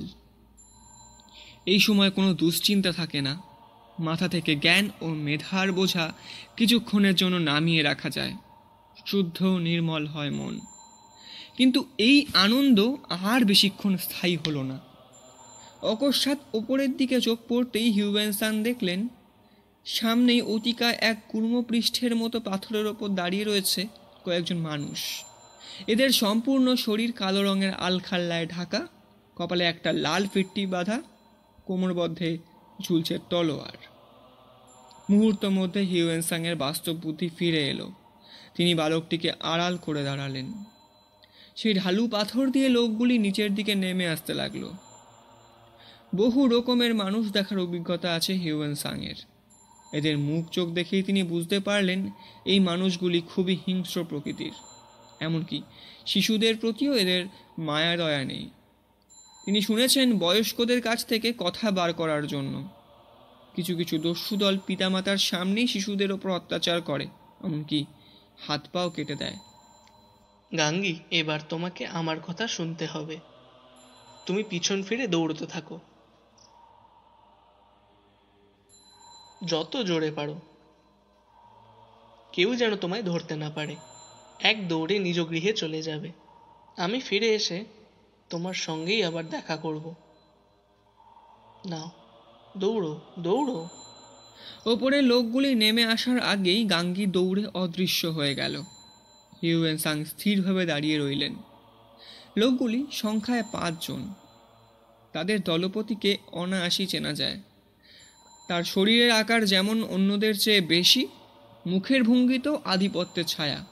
[1.66, 3.34] এই সময় কোনো দুশ্চিন্তা থাকে না,
[4.00, 6.06] মাথা থেকে জ্ঞান ও মেধার বোঝা
[6.58, 8.34] কিছুক্ষণের জন্য নামিয়ে রাখা যায়,
[9.06, 9.38] শুদ্ধ
[9.68, 10.56] নির্মল হয় মন।
[11.58, 12.80] কিন্তু এই আনন্দ
[13.32, 14.78] আর বেশিক্ষণ স্থায়ী হলো না।
[15.92, 19.02] অকস্মাৎ ওপরের দিকে চোখ পড়তেই হিউবেনসান দেখলেন
[19.88, 23.88] সামনেই অতিকা এক কুর্মপৃষ্ঠের মতো পাথরের ওপর দাঁড়িয়ে রয়েছে
[24.26, 25.24] কয়েকজন মানুষ।
[25.88, 28.88] এদের সম্পূর্ণ শরীর কালো রঙের আলখাল্লায় ঢাকা,
[29.36, 31.02] কপালে একটা লাল ফিট্টি বাঁধা
[31.66, 32.38] কোমরবদ্ধে
[32.82, 33.78] ঝুলছে তলোয়ার।
[35.10, 37.92] মুহূর্ত মধ্যে হিউয়েনসাংয়ের বাস্তব বুদ্ধি ফিরে এলো।
[38.56, 40.64] তিনি বালকটিকে আড়াল করে দাঁড়ালেন।
[41.56, 44.70] সেই ঢালু পাথর দিয়ে লোকগুলি নিচের দিকে নেমে আসতে লাগল।
[46.16, 49.37] বহু রকমের মানুষ দেখার অভিজ্ঞতা আছে হিউয়েন সাংয়ের
[49.94, 52.10] এদের মুখ চোখ দেখেই তিনি বুঝতে পারলেন
[52.46, 54.54] এই মানুষগুলি খুবই হিংস্র প্রকৃতির।
[55.20, 55.62] এমনকি
[56.06, 57.26] শিশুদের প্রতিও এদের
[57.58, 58.50] মায়া দয়া নেই।
[59.46, 62.68] তিনি শুনেছেন বয়স্কদের কাছ থেকে কথা বার করার জন্য।
[63.56, 67.08] কিছু কিছু দস্যু দল পিতামাতার সামনেই শিশুদের ওপর অত্যাচার করে,
[67.44, 67.86] এমনকি
[68.48, 69.38] হাত পাও কেটে দেয়।
[70.58, 73.18] গাঙ্গি, এবার তোমাকে আমার কথা শুনতে হবে।
[74.26, 75.80] তুমি পিছন ফিরে দৌড়তে থাকো।
[79.46, 80.40] যত জোরে পারো।
[82.34, 83.76] কেউ যেন তোমায় ধরতে না পারে।
[84.40, 86.12] এক দৌড়ে নিজ গৃহে চলে যাবে।
[86.78, 87.66] আমি ফিরে এসে
[88.30, 89.94] তোমার সঙ্গেই আবার দেখা করব।
[91.66, 91.90] নাও,
[92.58, 93.68] দৌড়ো দৌড়ো।
[94.66, 98.64] ওপরে লোকগুলি নেমে আসার আগেই গাঙ্গি দৌড়ে অদৃশ্য হয়ে গেল।
[99.44, 101.36] হিউয়েন সাং স্থিরভাবে দাঁড়িয়ে রইলেন।
[102.38, 104.14] লোকগুলি সংখ্যায় পাঁচজন।
[105.14, 107.42] তাদের দলপতিকে অনায়াসই চেনা যায়।
[108.48, 111.08] তার শরীরের আকার যেমন অন্যদের চেয়ে বেশি
[111.66, 113.66] মুখের ভঙ্গিতেও আধিপত্যের ছায়া।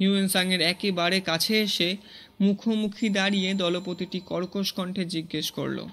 [0.00, 1.96] হিউয়েন সাংয়ের একেবারে কাছে এসে
[2.40, 5.86] মুখোমুখি দাঁড়িয়ে দলপতিটি কর্কশ কণ্ঠে জিজ্ঞেস করল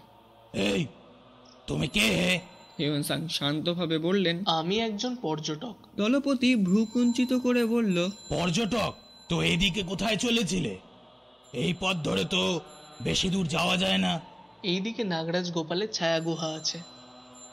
[0.54, 0.86] এই
[1.68, 2.40] তুমি কে হে?
[2.78, 8.94] হিউয়েন সাং শান্তভাবে বললেন আমি একজন পর্যটক। দলপতি ভ্রুকুঞ্চিত করে বলল পর্যটক?
[9.30, 10.78] তো এদিকে কোথায় চলেছিলে?
[11.54, 12.60] এই পথ ধরে তো
[13.04, 14.22] বেশি দূর যাওয়া যায় না।
[14.64, 16.95] এইদিকে নাগরাজ গোপালের ছায়া গুহা আছে।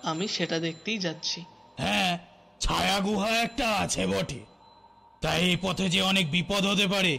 [0.02, 1.44] আমি সেটা দেখতেই যাচ্ছি।
[1.78, 2.18] হ্যাঁ
[2.60, 4.40] ছায়া গুহা একটা আছে বটে।
[5.20, 7.18] তাই এই পথে যে অনেক বিপদ হতে পারে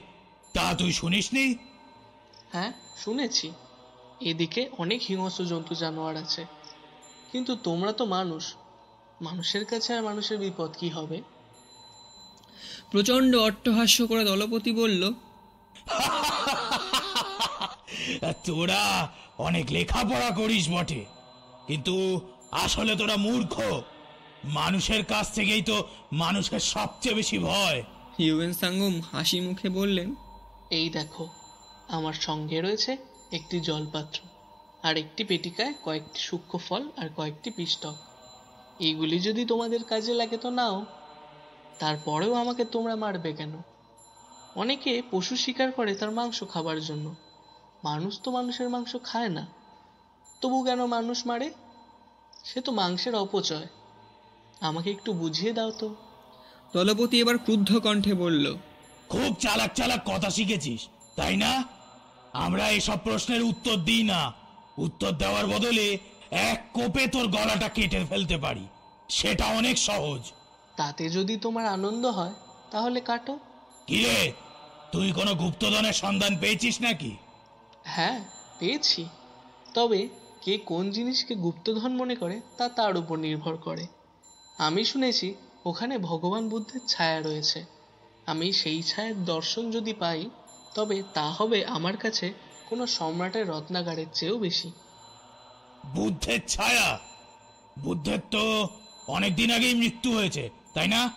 [0.54, 1.56] তা তুই শুনিস শুনিসনি?
[2.52, 3.52] হ্যাঁ শুনেছি।
[4.22, 6.46] এদিকে অনেক হিংস্র জন্তু জানোয়ার আছে।
[7.32, 8.54] কিন্তু তোমরা তো মানুষ।
[9.22, 11.22] মানুষের কাছে আর মানুষের বিপদ কি হবে?
[12.92, 15.14] প্রচণ্ড অট্টহাস্য করে দলপতি বলল
[18.46, 21.06] তোরা অনেক লেখাপড়া করিস বটে।
[21.68, 21.96] কিন্তু
[22.54, 23.82] আসলে তোরা মূর্খ।
[24.44, 27.84] মানুষের কাছ থেকেই তো মানুষের সবচেয়ে বেশি ভয়।
[28.20, 30.16] হিউয়েন সাঙ্গম হাসি মুখে বললেন
[30.70, 31.28] এই দেখো
[31.88, 32.98] আমার সঙ্গে রয়েছে
[33.32, 34.20] একটি জলপাত্র
[34.84, 37.96] আর একটি পেটিকায় কয়েকটি সূক্ষ্ম ফল আর কয়েকটি পিষ্টক
[38.80, 40.86] এইগুলি যদি তোমাদের কাজে লাগে তো নাও
[41.80, 43.62] তারপরেও আমাকে তোমরা মারবে কেন?
[44.56, 47.16] অনেকে পশু শিকার করে তার মাংস খাবার জন্য।
[47.84, 49.48] মানুষ তো মানুষের মাংস খায় না।
[50.42, 51.54] তবু কেন মানুষ মারে?
[52.44, 53.68] সে তো মাংসের অপচয়।
[54.62, 55.96] আমাকে একটু বুঝিয়ে দাও তো।
[56.74, 58.58] দলপতি এবার ক্রুদ্ধ কণ্ঠে বলল
[59.10, 61.64] খুব চালাক চালাক কথা শিখেছিস তাই না?
[62.34, 64.34] আমরা এসব প্রশ্নের উত্তর দিই না।
[64.78, 65.98] উত্তর দেওয়ার বদলে
[66.32, 68.68] এক কোপে তোর গলাটা কেটে ফেলতে পারি।
[69.10, 70.32] সেটা অনেক সহজ।
[70.76, 72.34] তাতে যদি তোমার আনন্দ হয়
[72.72, 73.40] তাহলে কাটো।
[73.88, 74.32] কিরে
[74.92, 77.18] তুই কোনো গুপ্তধনের সন্ধান পেয়েছিস নাকি?
[77.84, 78.26] হ্যাঁ
[78.60, 79.06] পেয়েছি।
[79.74, 80.10] তবে
[80.46, 83.88] কে কোন জিনিসকে গুপ্তধন মনে করে তা তার উপর নির্ভর করে।
[84.58, 85.36] আমি শুনেছি
[85.66, 87.66] ওখানে ভগবান বুদ্ধের ছায়া রয়েছে।
[88.26, 90.30] আমি সেই ছায়ার দর্শন যদি পাই
[90.76, 92.34] তবে তা হবে আমার কাছে
[92.70, 94.72] কোনো সম্রাটের রত্নাগারের চেয়েও বেশি।
[95.86, 97.00] বুদ্ধের ছায়া?
[97.80, 98.70] বুদ্ধের তো
[99.08, 101.12] অনেকদিন আগেই মৃত্যু হয়েছে তাই না?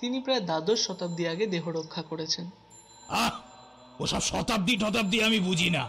[0.00, 2.50] তিনি প্রায় দ্বাদশ শতাব্দী আগে দেহ রক্ষা করেছেন।
[3.08, 3.30] আহ!
[4.02, 5.88] ওসব শতাব্দী টতাব্দী আমি বুঝি না।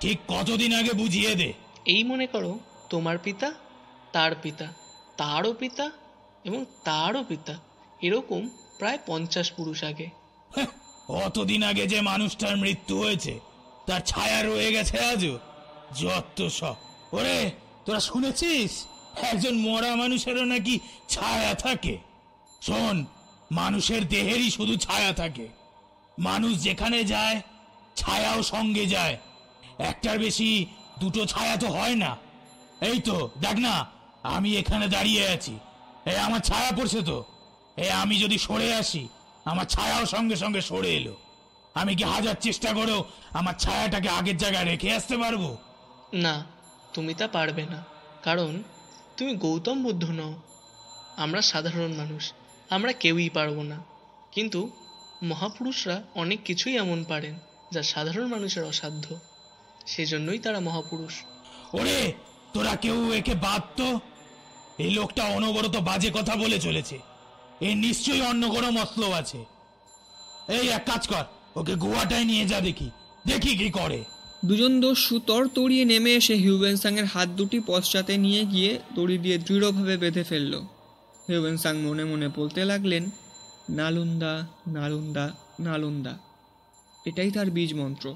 [0.00, 2.58] ঠিক কতদিন আগে বুঝিয়ে দে। এই মনে করো
[2.90, 3.52] তোমার পিতা
[4.12, 4.66] তার পিতা
[5.16, 5.90] তারও পিতা
[6.44, 7.54] এবং তারও পিতা।
[8.02, 10.10] এরকম প্রায় পঞ্চাশ পুরুষ আগে।
[10.54, 10.66] হ্যাঁ,
[11.08, 13.40] অতদিন আগে যে মানুষটার মৃত্যু হয়েছে
[13.86, 15.38] তার ছায়া রয়ে গেছে আজও।
[16.00, 16.48] যত
[17.12, 17.50] ওরে
[17.84, 18.86] তোরা শুনেছিস?
[19.22, 21.98] একজন মরা মানুষেরও নাকি ছায়া থাকে।
[22.62, 23.06] শোন
[23.52, 25.48] মানুষের দেহেরই শুধু ছায়া থাকে।
[26.18, 27.40] মানুষ যেখানে যায়
[27.96, 29.16] ছায়াও সঙ্গে যায়।
[29.78, 30.66] একটার বেশি
[31.00, 32.16] দুটো ছায়া তো হয় না।
[32.80, 33.86] এই তো, দেখ না,
[34.22, 35.58] আমি এখানে দাঁড়িয়ে আছি।
[36.06, 37.24] এই আমার ছায়া পড়ছে তো।
[37.76, 39.08] এ আমি যদি সরে আসি,
[39.44, 41.16] আমার ছায়াও সঙ্গে সঙ্গে সরে এলো।
[41.74, 45.56] আমি কি হাজার চেষ্টা করেও আমার ছায়াটাকে আগের জায়গায় রেখে আসতে পারব?
[46.14, 46.44] না,
[46.94, 47.84] তুমি তা পারবে না।
[48.22, 48.62] কারণ
[49.16, 50.34] তুমি গৌতম বুদ্ধ নও।
[51.16, 52.32] আমরা সাধারণ মানুষ,
[52.70, 53.84] আমরা কেউই পারব না।
[54.32, 54.70] কিন্তু
[55.22, 57.38] মহাপুরুষরা অনেক কিছুই এমন পারেন,
[57.72, 59.18] যা সাধারণ মানুষের অসাধ্য।
[59.94, 61.14] সেজন্যই তারা মহাপুরুষ।
[61.78, 61.98] ওরে
[62.54, 63.88] তোরা কেউ একে বাদ তো?
[64.84, 66.96] এই লোকটা অনবরত বাজে কথা বলে চলেছে।
[67.60, 69.40] এ নিশ্চয়ই অন্য কোনো মতলব আছে।
[70.48, 71.24] এই এক কাজ কর
[71.60, 72.88] ওকে গোয়াটায় নিয়ে যা দেখি।
[73.26, 74.04] দেখি কি করে।
[74.44, 79.96] দুজন দস্যু তর তড়িয়ে নেমে এসে হিউবেনসাংয়ের হাত দুটি পশ্চাতে নিয়ে গিয়ে দড়ি দিয়ে দৃঢ়ভাবে
[79.96, 80.52] বেঁধে ফেলল।
[81.28, 83.04] হিউবেনসাং মনে মনে বলতে লাগলেন
[83.70, 84.34] নালুন্দা
[84.66, 85.24] নালুন্দা
[85.60, 86.14] নালুন্দা।
[87.06, 88.06] এটাই তার বীজ মন্ত্র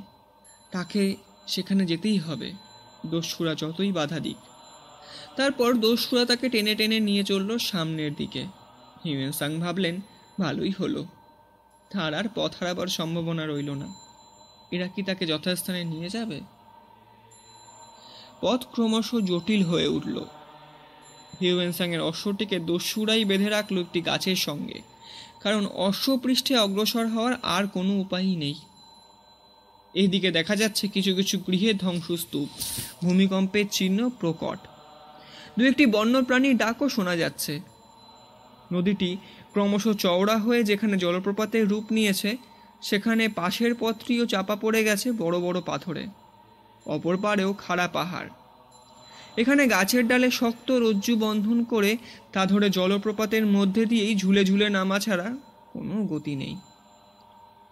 [0.73, 1.03] তাকে
[1.47, 2.53] সেখানে যেতেই হবে।
[3.07, 4.37] দস্যুরা যতই বাধা দিক।
[5.37, 8.43] তারপর দস্যুরা তাকে টেনে টেনে নিয়ে চলল সামনের দিকে।
[9.05, 10.01] হিউয়েনসাং ভাবলেন,
[10.41, 11.05] ভালোই হলো।
[11.91, 13.95] তার আর পথ হারাবার সম্ভাবনা রইল না।
[14.71, 16.41] এরা কি তাকে যথাস্থানে নিয়ে যাবে?
[18.41, 20.25] পথ ক্রমশ জটিল হয়ে উঠল।
[21.41, 24.81] হিউয়েনসাংয়ের অশ্বটিকে দস্যুরাই বেঁধে রাখল একটি গাছের সঙ্গে।
[25.41, 28.55] কারণ অশ্বপৃষ্ঠে অগ্রসর হওয়ার আর কোনো উপায়ই নেই।
[29.95, 32.49] এইদিকে দেখা যাচ্ছে কিছু কিছু গৃহের ধ্বংসস্তূপ,
[33.05, 34.59] ভূমিকম্পের চিহ্ন প্রকট।
[35.59, 37.61] দু একটি বন্যপ্রাণীর ডাকও শোনা যাচ্ছে।
[38.73, 39.17] নদীটি
[39.53, 42.37] ক্রমশ চওড়া হয়ে যেখানে জলপ্রপাতের রূপ নিয়েছে,
[42.83, 46.07] সেখানে পাশের পথটিও চাপা পড়ে গেছে বড় বড় পাথরে।
[46.87, 48.29] অপর পাড়েও খাড়া পাহাড়।
[49.37, 51.97] এখানে গাছের ডালে শক্ত রজ্জু বন্ধন করে
[52.33, 55.37] তা ধরে জলপ্রপাতের মধ্যে দিয়েই ঝুলে ঝুলে নামা ছাড়া
[55.73, 56.57] কোনো গতি নেই।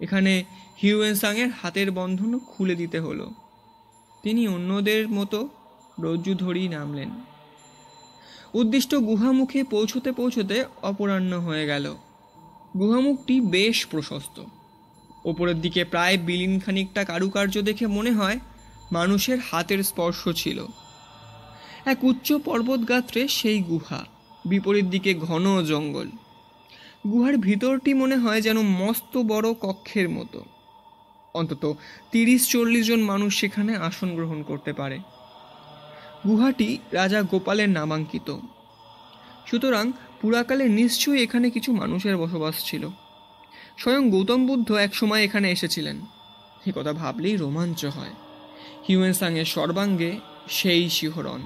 [0.00, 0.44] এখানে
[0.82, 3.30] হিউয়েনসাংয়ের হাতের বন্ধন খুলে দিতে হলো।
[4.22, 5.48] তিনি অন্যদের মতো
[6.00, 7.10] রজ্জু ধরেই নামলেন।
[8.54, 11.94] উদ্দিষ্ট গুহামুখে পৌঁছতে পৌঁছতে অপরাহ্ন হয়ে গেল।
[12.78, 14.44] গুহামুখটি বেশ প্রশস্ত।
[15.24, 18.38] ওপরের দিকে প্রায় বিলীন খানিকটা কারুকার্য দেখে মনে হয়
[18.92, 20.66] মানুষের হাতের স্পর্শ ছিল।
[21.84, 24.04] এক উচ্চ পর্বত গাত্রে সেই গুহা,
[24.44, 26.08] বিপরীত দিকে ঘন জঙ্গল।
[27.06, 30.44] গুহার ভিতরটি মনে হয় যেন মস্ত বড় কক্ষের মতো।
[31.34, 31.74] অন্তত
[32.10, 34.98] তিরিশ চল্লিশ জন মানুষ সেখানে আসন গ্রহণ করতে পারে।
[36.26, 38.36] গুহাটি রাজা গোপালের নামাঙ্কিত।
[39.46, 42.88] সুতরাং পুরাকালে নিশ্চয়ই এখানে কিছু মানুষের বসবাস ছিল।
[43.78, 46.00] স্বয়ং গৌতম বুদ্ধ একসময় এখানে এসেছিলেন।
[46.66, 48.14] এ কথা ভাবলেই রোমাঞ্চ হয়।
[48.88, 51.40] হিউয়েনসাংয়ের সর্বাঙ্গে সেই শিহরণ।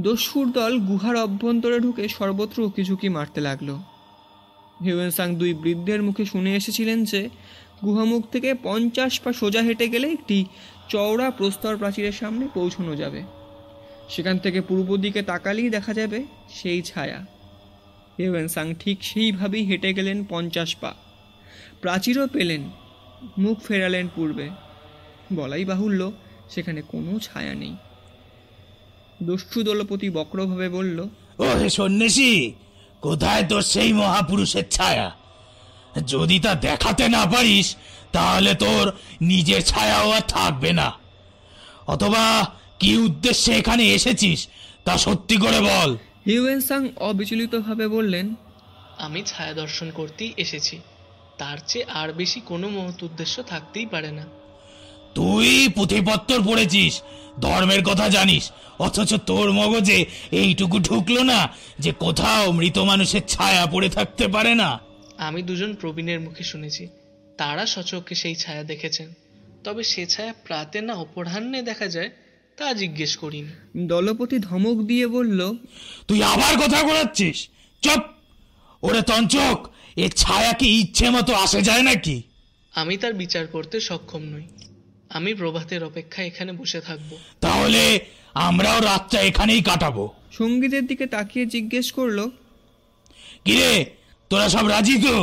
[0.00, 3.78] দস্যুর দল গুহার অভ্যন্তরে ঢুকে সর্বত্র উকিঝুঁকি মারতে লাগল।
[4.84, 7.28] হিউয়েনসাং দুই বৃদ্ধের মুখে শুনে এসেছিলেন যে,
[7.84, 10.44] গুহামুখ থেকে পঞ্চাশ পা সোজা হেঁটে গেলে একটি
[10.88, 13.22] চওড়া প্রস্তর প্রাচীরের সামনে পৌঁছানো যাবে।
[14.08, 17.26] সেখান থেকে পূর্ব দিকে তাকালেই দেখা যাবে সেই ছায়া।
[18.18, 20.94] হিউয়েনসাং ঠিক সেইভাবেই হেঁটে গেলেন পঞ্চাশ পা।
[21.80, 22.70] প্রাচীরও পেলেন,
[23.38, 24.50] মুখ ফেরালেন পূর্বে।
[25.34, 26.12] বলাই বাহুল্য,
[26.50, 27.76] সেখানে কোনো ছায়া নেই।
[29.22, 31.08] দস্যু দলপতি বক্রভাবে বলল
[31.38, 32.52] ও সন্ন্যাসী
[33.02, 35.08] কোথায় তোর সেই মহাপুরুষের ছায়া?
[36.06, 37.76] যদি তা দেখাতে না পারিস
[38.12, 38.84] তাহলে তোর
[39.20, 40.88] নিজের ছায়াও আর থাকবে না।
[41.86, 42.24] অথবা
[42.78, 44.38] কি উদ্দেশ্যে এখানে এসেছিস
[44.84, 45.90] তা সত্যি করে বল।
[46.26, 48.26] হিউয়েনসাং অবিচলিতভাবে বললেন
[48.98, 50.76] আমি ছায়া দর্শন করতেই এসেছি।
[51.38, 54.24] তার চেয়ে আর বেশি কোনো মহৎ উদ্দেশ্য থাকতেই পারে না।
[55.14, 57.02] তুই পুঁথিপত্তর পড়েছিস
[57.40, 61.48] ধর্মের কথা জানিস। অথচ তোর মগজে এইটুকু ঢুকলো না
[61.80, 64.80] যে কোথাও মৃত মানুষের ছায়া পড়ে থাকতে পারে না।
[65.18, 66.88] আমি দুজন প্রবীণের মুখে শুনেছি
[67.38, 69.14] তারা সচক্ষে সেই ছায়া দেখেছেন।
[69.64, 72.10] তবে সে ছায়া প্রাতে না অপরাহ্নে দেখা যায়
[72.58, 73.52] তা জিজ্ঞেস করিনি।
[73.86, 75.52] দলপতি ধমক দিয়ে বলল
[76.08, 77.48] তুই আবার কথা ঘোরাচ্ছিস
[77.82, 78.02] চুপ!
[78.82, 82.22] ওরে তঞ্চক এ ছায়া কি ইচ্ছে মতো আসে যায় নাকি?
[82.72, 84.42] আমি তার বিচার করতে সক্ষম নই।
[85.16, 87.10] আমি প্রভাতের অপেক্ষায় এখানে বসে থাকব।
[87.40, 87.82] তাহলে
[88.34, 90.04] আমরাও রাতটা এখানেই কাটাবো।
[90.38, 92.18] সঙ্গীতের দিকে তাকিয়ে জিজ্ঞেস করল
[93.44, 93.72] কিরে
[94.30, 95.16] তোরা সব রাজি তো?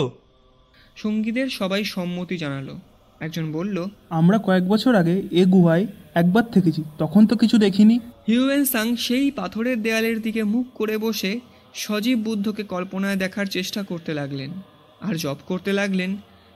[0.95, 2.75] সঙ্গীদের সবাই সম্মতি জানালো।
[3.19, 3.77] একজন বলল
[4.09, 7.95] আমরা কয়েক বছর আগে এ গুহায় একবার থেকেছি তখন তো কিছু দেখিনি।
[8.27, 11.31] হিউয়েন সাং সেই পাথরের দেয়ালের দিকে মুখ করে বসে
[11.73, 14.51] সজীব বুদ্ধকে কল্পনায় দেখার চেষ্টা করতে লাগলেন।
[15.01, 16.11] আর জপ করতে লাগলেন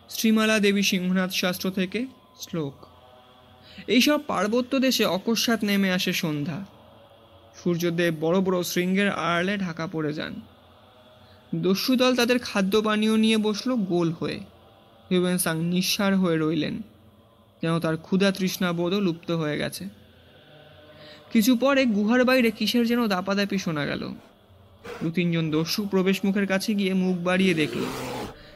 [0.09, 1.99] শ্রীমালা দেবী সিংহনাথ শাস্ত্র থেকে
[2.39, 2.75] শ্লোক।
[3.87, 6.65] এইসব পার্বত্য দেশে অকস্মাৎ নেমে আসে সন্ধ্যা।
[7.63, 10.33] সূর্যদেব বড় বড় শৃঙ্গের আড়ালে ঢাকা পড়ে যান।
[11.55, 14.39] দস্যুদল তাদের খাদ্য পানীয় নিয়ে বসল গোল হয়ে।
[15.09, 16.81] হিউয়েন সাং নিঃসার হয়ে রইলেন,
[17.61, 19.89] যেন তার ক্ষুধা তৃষ্ণা বোধও লুপ্ত হয়ে গেছে।
[21.31, 24.03] কিছু পরে গুহার বাইরে কিসের যেন দাপাদাপি শোনা গেল।
[25.03, 27.81] দু তিনজন দস্যু প্রবেশ মুখের কাছে গিয়ে মুখ বাড়িয়ে দেখল।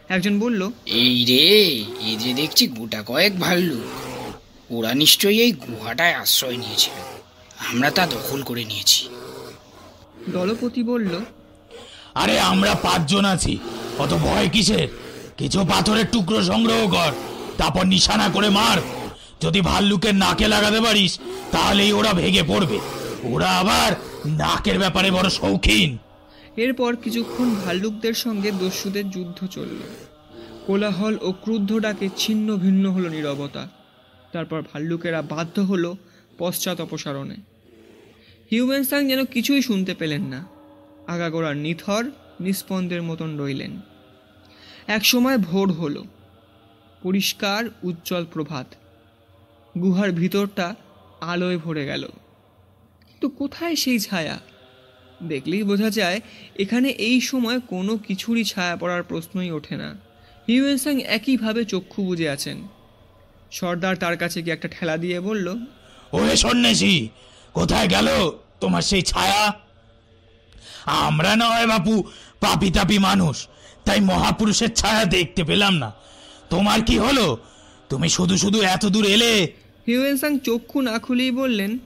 [0.09, 1.47] একজন বলল, এই রে,
[2.07, 4.06] এই যে দেখছি গোটা কয়েক ভাল্লুক।
[4.71, 6.93] ওরা নিশ্চয়ই এই গুহাটায় আশ্রয় নিয়েছিল।
[7.69, 9.09] আমরা তা দখল করে নিয়েছি।
[10.29, 11.19] দলপতি বলল
[12.15, 13.57] আরে আমরা পাঁচজন আছি।
[13.99, 14.87] অত ভয় কিসের?
[15.37, 17.11] কিছু পাথরের টুকরো সংগ্রহ কর
[17.57, 18.77] তারপর নিশানা করে মার।
[19.41, 21.19] যদি ভাল্লুকের নাকে লাগাতে পারিস
[21.51, 22.79] তাহলেই ওরা ভেঙে পড়বে।
[23.23, 23.95] ওরা আবার
[24.25, 25.97] নাকের ব্যাপারে বড় শৌখিন।
[26.57, 29.79] এরপর কিছুক্ষণ ভাল্লুকদের সঙ্গে দস্যুদের যুদ্ধ চলল।
[30.65, 33.67] কোলাহল ও ক্রুদ্ধ ডাকে ছিন্ন ভিন্ন হলো নীরবতা।
[34.31, 35.97] তারপর ভাল্লুকেরা বাধ্য হলো
[36.37, 37.35] পশ্চাৎ অপসারণে।
[38.51, 40.45] হিউম্যান সাং যেন কিছুই শুনতে পেলেন না।
[41.07, 43.81] আগাগোড়ার নিথর নিস্পন্দের মতন রইলেন।
[44.87, 46.05] এক সময় ভোর হলো।
[47.01, 48.75] পরিষ্কার, উজ্জ্বল প্রভাত।
[49.81, 50.75] গুহার ভিতরটা
[51.21, 52.03] আলোয় ভরে গেল।
[53.07, 54.39] কিন্তু কোথায় সেই ছায়া?
[55.23, 56.21] দেখলেই বোঝা যায়,
[56.55, 59.97] এখানে এই সময় কোনো কিছুরই ছায়া পড়ার প্রশ্নই ওঠে না।
[60.47, 62.67] হিউয়েন সাং একইভাবে চক্ষু বুজে আছেন।
[63.51, 65.55] সর্দার তার কাছে গিয়ে একটা ঠেলা দিয়ে বলল
[66.13, 67.09] ওরে সন্ন্যাসী
[67.53, 68.07] কোথায় গেল
[68.61, 69.53] তোমার সেই ছায়া?
[70.85, 72.03] আমরা না হয় বাপু
[72.39, 73.47] পাপি তাপি মানুষ
[73.85, 75.93] তাই মহাপুরুষের ছায়া দেখতে পেলাম না।
[76.49, 77.37] তোমার কি হলো?
[77.89, 79.53] তুমি শুধু শুধু এত দূর এলে?
[79.87, 81.77] হিউয়েন সাং চক্ষু না খুলেই বললেন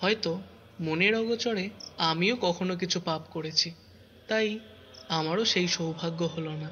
[0.00, 0.40] হয়তো
[0.80, 3.70] মনের অগোচরে আমিও কখনো কিছু পাপ করেছি
[4.28, 4.58] তাই
[5.08, 6.70] আমারও সেই সৌভাগ্য হলো না।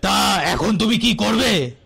[0.00, 1.81] তা এখন তুমি কি করবে?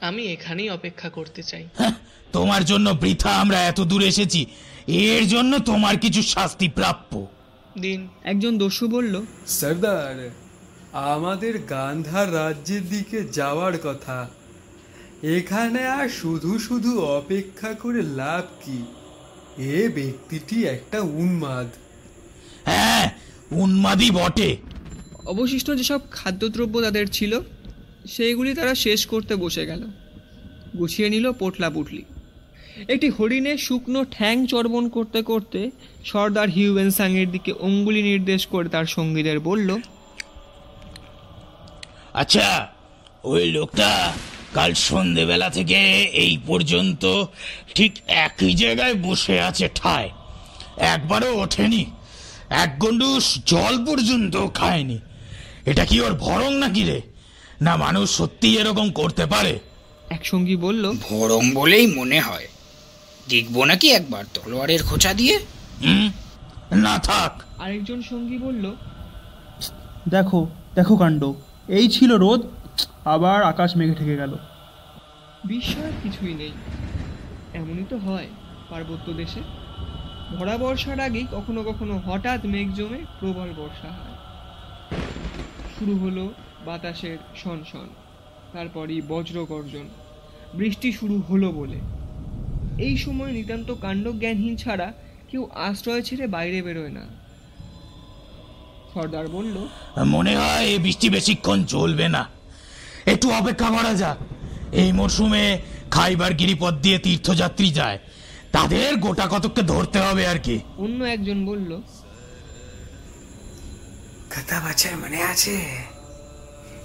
[0.00, 1.92] আমি এখানেই অপেক্ষা করতে চাই। হ্যাঁ,
[2.32, 4.46] তোমার জন্য বৃথা আমরা এত দূর এসেছি।
[4.86, 7.26] এর জন্য তোমার কিছু শাস্তি প্রাপ্য।
[7.78, 10.30] দিন। একজন দস্যু বলল সর্দার
[10.92, 14.30] আমাদের গান্ধার রাজ্যের দিকে যাওয়ার কথা।
[15.22, 18.84] এখানে আর শুধু শুধু অপেক্ষা করে লাভ কি?
[19.62, 21.66] এ ব্যক্তিটি একটা উন্মাদ।
[22.64, 23.10] হ্যাঁ
[23.50, 24.56] উন্মাদী বটে।
[25.24, 27.40] অবশিষ্ট যেসব খাদ্যদ্রব্য তাদের ছিল
[28.06, 29.86] সেইগুলি তারা শেষ করতে বসে গেল।
[30.78, 32.04] গুছিয়ে নিল পোটলা পুটলি।
[32.88, 35.70] একটি হরিণে শুকনো ঠ্যাং চর্বণ করতে করতে
[36.04, 39.78] সর্দার হিউয়েন সাংয়ের দিকে অঙ্গুলি নির্দেশ করে তার সঙ্গীদের বলল
[42.12, 42.68] আচ্ছা
[43.24, 44.12] ওই লোকটা
[44.54, 47.24] কাল সন্ধেবেলা থেকে এই পর্যন্ত
[47.74, 50.10] ঠিক একই জায়গায় বসে আছে, ঠায়।
[50.76, 51.86] একবারও ওঠেনি।
[52.50, 54.98] এক গন্ডুস জল পর্যন্ত খায়নি।
[55.66, 57.15] এটা কি ওর ভরং নাকি রে?
[57.60, 59.58] না মানুষ সত্যি এরকম করতে পারে?
[60.10, 62.48] এক সঙ্গী বলল ভরম বলেই মনে হয়।
[63.28, 65.38] দেখব নাকি একবার তলোয়ারের খোঁচা দিয়ে?
[65.82, 66.12] হুম?
[66.72, 68.74] না থাক। আরেকজন সঙ্গী বলল
[70.08, 71.32] দেখো দেখো কাণ্ড।
[71.68, 72.42] এই ছিল রোদ
[73.04, 74.36] আবার আকাশ মেঘে ঠেকে গেল।
[75.44, 76.52] বিস্ময়ের কিছুই নেই।
[77.54, 78.26] এমনই তো হয়
[78.70, 79.40] পার্বত্য দেশে।
[80.38, 84.16] ভরা বর্ষার আগেই কখনো কখনো হঠাৎ মেঘ জমে প্রবল বর্ষা হয়।
[85.78, 86.32] শুরু হলো
[86.66, 87.88] বাতাসের শনশন
[88.52, 89.86] তারপরই বজ্র গর্জন
[90.54, 91.78] বৃষ্টি শুরু হলো বলে।
[92.84, 94.88] এই সময় নিতান্ত কাণ্ডজ্ঞানহীন ছাড়া
[95.30, 97.04] কেউ আশ্রয় ছেড়ে বাইরে বেরোয় না।
[98.94, 99.56] সর্দার বলল
[100.14, 102.22] মনে হয় এই বৃষ্টি বেশিক্ষণ চলবে না।
[103.12, 104.18] একটু অপেক্ষা করা যাক।
[104.72, 105.44] এই মরশুমে
[105.90, 107.98] খাইবার গিরিপথ দিয়ে তীর্থযাত্রী যায়।
[108.52, 111.70] তাদের গোটা কতককে ধরতে হবে আর কি। অন্য একজন বলল
[114.34, 115.54] কথা বাছার মনে আছে?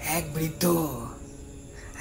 [0.05, 0.65] এক বৃদ্ধ।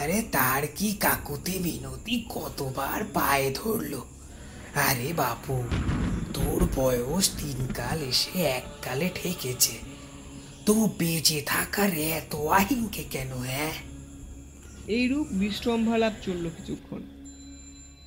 [0.01, 4.05] আরে তার কি কাকুতি বিনতি কতবার পায়ে ধরলো?
[4.75, 5.63] আরে বাপু,
[6.35, 9.73] তোর বয়স তিন কাল এসে এক কালে ঠেকেছে।
[10.67, 13.73] তো বেঁচে থাকার এত আহিংকে কেন হ্যাঁ?
[14.89, 17.03] এইরূপ বিশ্রম্ভালাপ চলল কিছুক্ষণ।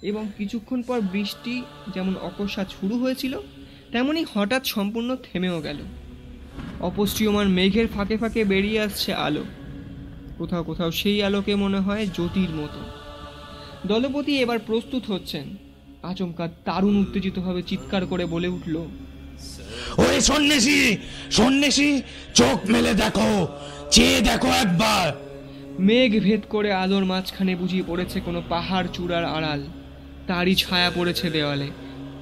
[0.01, 1.63] এবং কিছুক্ষণ পর বৃষ্টি
[1.93, 3.39] যেমন অকস্মাৎ শুরু হয়েছিল,
[3.91, 5.77] তেমনি হঠাৎ সম্পূর্ণ থেমেও গেল।
[6.79, 9.43] অপসৃয়মান মেঘের ফাঁকে ফাঁকে বেরিয়ে আসছে আলো।
[10.37, 12.81] কোথাও কোথাও সেই আলোকে মনে হয় জ্যোতির মতো।
[13.87, 15.57] দলপতি এবার প্রস্তুত হচ্ছেন।
[16.03, 18.75] আচমকা দারুণ উত্তেজিতভাবে চিৎকার করে বলে উঠল
[19.97, 20.97] ওই সন্ন্যাসী
[21.31, 22.01] সন্ন্যাসী
[22.33, 23.47] চোখ মেলে দেখো
[23.91, 25.13] চেয়ে দেখো একবার।
[25.79, 29.61] মেঘ ভেদ করে আলোর মাঝখানে বুঝিয়ে পড়েছে কোনো পাহাড় চূড়ার আড়াল।
[30.27, 31.69] তারই ছায়া পড়েছে দেওয়ালে।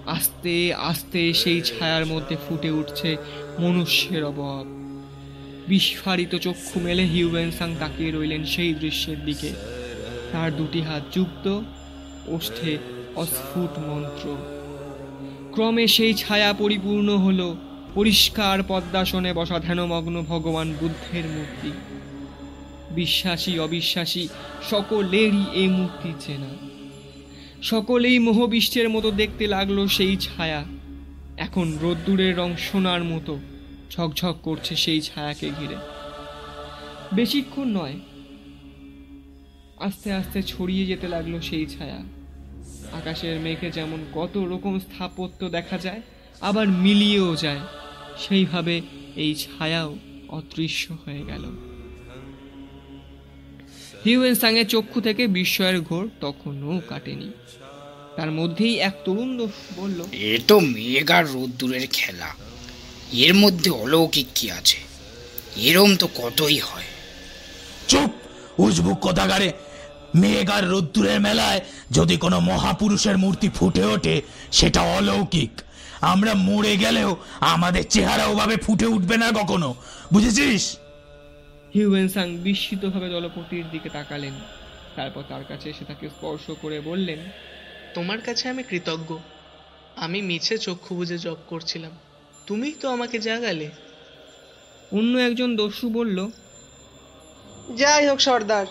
[0.05, 3.17] আস্তে আস্তে সেই ছায়ার মধ্যে ফুটে উঠছে
[3.59, 4.80] মনুষ্যের অভাব।
[5.71, 9.49] বিস্ফারিত চক্ষু মেলে হিউয়েনসাং তাকিয়ে রইলেন সেই দৃশ্যের দিকে।
[10.31, 11.61] তার দুটি হাত যুক্ত,
[12.27, 12.77] ওষ্ঠে
[13.15, 14.35] অস্ফুট মন্ত্র।
[15.51, 17.55] ক্রমে সেই ছায়া পরিপূর্ণ হল,
[17.93, 21.71] পরিষ্কার পদ্মাসনে বসা ধ্যানমগ্ন ভগবান বুদ্ধের মূর্তি।
[22.91, 24.27] বিশ্বাসী, অবিশ্বাসী,
[24.69, 26.51] সকলেরই এই মূর্তি চেনা।
[27.61, 30.63] সকলেই মোহবিষ্টের মতো দেখতে লাগল সেই ছায়া।
[31.37, 33.39] এখন রোদ্দুরের রং সোনার মতো।
[33.93, 35.77] ঝকঝক করছে সেই ছায়াকে ঘিরে।
[37.17, 37.97] বেশিক্ষণ নয়,
[39.87, 41.99] আস্তে আস্তে ছড়িয়ে যেতে লাগল সেই ছায়া।
[42.99, 46.01] আকাশের মেঘে যেমন কত রকম স্থাপত্য দেখা যায়,
[46.41, 47.61] আবার মিলিয়েও যায়,
[48.23, 48.75] সেইভাবে
[49.15, 49.89] এই ছায়াও
[50.37, 51.43] অদৃশ্য হয়ে গেল।
[54.05, 57.29] হিউয়েন সাংয়ের চক্ষু থেকে বিস্ময়ের ঘোর তখনও কাটেনি।
[58.17, 59.29] তার মধ্যেই এক তরুণ
[59.79, 62.29] বলল, এ তো মেঘ আর রোদ্দুরের খেলা।
[63.11, 64.77] এর মধ্যে অলৌকিক কি আছে?
[65.55, 66.83] এরম তো কতই হয়।
[67.87, 68.11] চুপ!
[68.59, 69.53] উজবুক কথাগারে
[70.15, 75.51] মেঘ আর রোদ্দুরের মেলায় যদি কোনো মহাপুরুষের মূর্তি ফুটে ওঠে সেটা অলৌকিক।
[76.01, 79.75] আমরা মরে গেলেও আমাদের চেহারা ওভাবে ফুটে উঠবে না কখনো।
[80.13, 80.77] বুঝেছিস?
[81.75, 84.33] হিউয়েন সাং বিস্মিতভাবে দলপতির দিকে তাকালেন।
[84.95, 87.19] তারপর তার কাছে এসে তাকে স্পর্শ করে বললেন
[87.93, 89.17] তোমার কাছে আমি কৃতজ্ঞ।
[89.95, 91.91] আমি মিছে চক্ষু বুঝে জব করছিলাম।
[92.47, 93.67] তুমিই তো আমাকে জাগালে।
[94.97, 96.17] অন্য একজন দস্যু বলল
[97.79, 98.67] যাই হোক সর্দার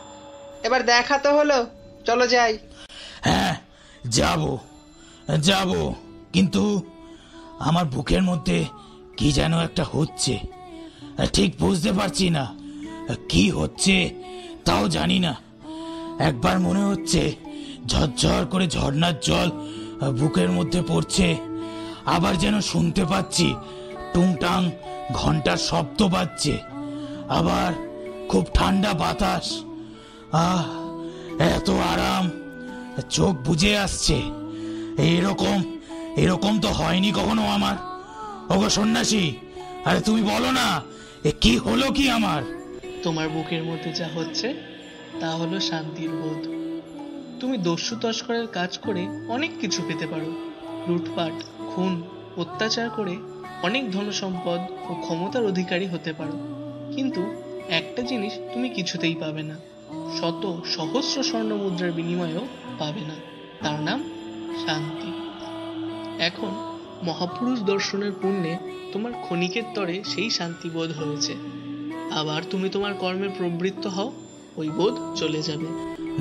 [0.67, 1.59] এবার দেখা তো হলো
[2.07, 2.53] চলো যাই।
[3.27, 3.55] হ্যাঁ
[4.17, 4.43] যাব
[5.49, 5.71] যাব
[6.35, 6.63] কিন্তু
[7.69, 8.59] আমার বুকের মধ্যে
[9.19, 10.35] কি যেন একটা হচ্ছে
[11.37, 12.45] ঠিক বুঝতে পারছি না
[13.33, 13.97] কি হচ্ছে
[14.67, 15.33] তাও জানি না।
[16.29, 17.23] একবার মনে হচ্ছে
[17.91, 19.49] ঝরঝর করে ঝর্ণার জল
[20.21, 21.27] বুকের মধ্যে পড়ছে
[22.11, 23.55] আবার যেন শুনতে পাচ্ছি,
[24.15, 24.71] টুংটাং,
[25.13, 26.59] ঘণ্টার শব্দ বাজছে।
[27.29, 27.71] আবার
[28.29, 29.47] খুব ঠান্ডা বাতাস।
[30.33, 30.67] আহ,
[31.43, 32.31] এত আরাম,
[33.11, 34.23] চোখ বুঝে আসছে।
[34.99, 35.59] এরকম
[36.17, 37.77] এরকম তো হয়নি কখনো আমার।
[38.51, 39.33] ওগো সন্ন্যাসী,
[39.85, 40.83] আরে তুমি বলো না,
[41.25, 42.43] এ কি হলো কি আমার?
[43.03, 44.49] তোমার বুকের মধ্যে যা হচ্ছে,
[45.21, 46.43] তা হলো শান্তির বোধ।
[47.41, 50.31] তুমি দস্যু তস্করের কাজ করে অনেক কিছু পেতে পারো।
[50.89, 52.03] লুটপাট খুন
[52.37, 53.17] অত্যাচার করে
[53.63, 56.33] অনেক ধনসম্পদ ও ক্ষমতার অধিকারী হতে পারো।
[56.95, 57.23] কিন্তু
[57.69, 59.59] একটা জিনিস তুমি কিছুতেই পাবে না।
[60.21, 62.41] শত সহস্র স্বর্ণ মুদ্রার বিনিময়েও
[62.79, 63.15] পাবে না।
[63.63, 64.05] তার নাম
[64.67, 65.13] শান্তি।
[66.23, 68.59] এখন মহাপুরুষ দর্শনের পুণ্যে
[68.93, 71.35] তোমার ক্ষণিকের তরে সেই শান্তি বোধ হয়েছে।
[72.11, 74.13] আবার তুমি তোমার কর্মে প্রবৃত্ত হও,
[74.57, 75.67] ওই বোধ চলে যাবে।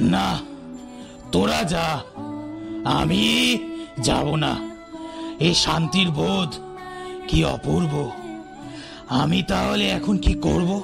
[0.01, 0.39] না,
[1.32, 2.03] তোরা যা।
[2.86, 3.57] আমি
[4.01, 4.78] যাব না।
[5.39, 6.55] এই শান্তির বোধ
[7.27, 8.11] কি অপূর্ব।
[9.09, 10.81] আমি তাহলে এখন কি করব?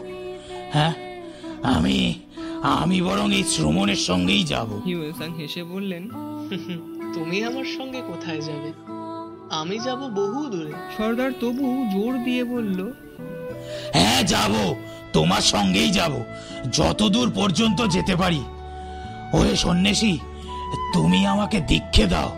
[0.73, 0.93] হ্যাঁ?
[1.63, 2.13] আমি
[2.63, 6.09] আমি বরং এই শ্রমণের সঙ্গেই যাব। হিউয়েন সাং হেসে বললেন
[7.13, 8.73] তুমি আমার সঙ্গে কোথায় যাবে?
[9.49, 12.91] আমি যাব বহু দূরে। সর্দার তবু জোর দিয়ে বলল
[13.93, 14.75] হ্যাঁ যাব।
[15.13, 16.11] তোমার সঙ্গেই যাব।
[16.73, 18.43] যত দূর পর্যন্ত যেতে পারি।
[19.33, 20.17] ওরে সন্ন্যাসী
[20.93, 22.31] তুমি আমাকে দীক্ষে দাও।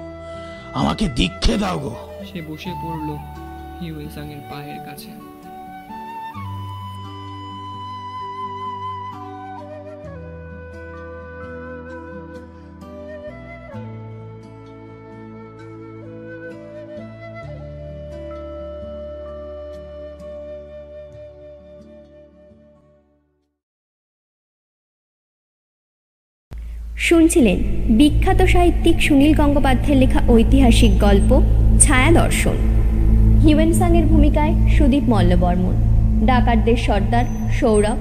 [0.73, 3.09] আমাকে দীক্ষে দাও গো। সে বসে পড়ল
[4.31, 5.36] এর পায়ের কাছে।
[27.07, 27.57] শুনছিলেন
[27.97, 31.41] বিখ্যাত সাহিত্যিক সুনীল গঙ্গোপাধ্যায়ের লেখা ঐতিহাসিক গল্প,
[31.79, 32.57] ছায়া দর্শন।
[33.43, 35.75] হিউয়েনসাংয়ের ভূমিকায় সুদীপ মল্লবর্মন,
[36.25, 37.25] ডাকাতদের সর্দার
[37.59, 37.97] সৌরভ,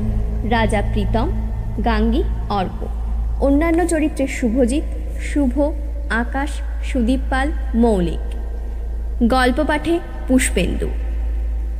[0.50, 1.28] রাজা প্রীতম,
[1.84, 2.86] গাঙ্গী, অর্ক।
[3.42, 4.82] অন্যান্য চরিত্রে শুভজিৎ,
[5.22, 5.60] শুভ,
[6.10, 6.50] আকাশ,
[6.84, 8.24] সুদীপ পাল, মৌলিক।
[9.28, 9.98] গল্প পাঠে
[10.28, 10.88] পুষ্পেন্দু।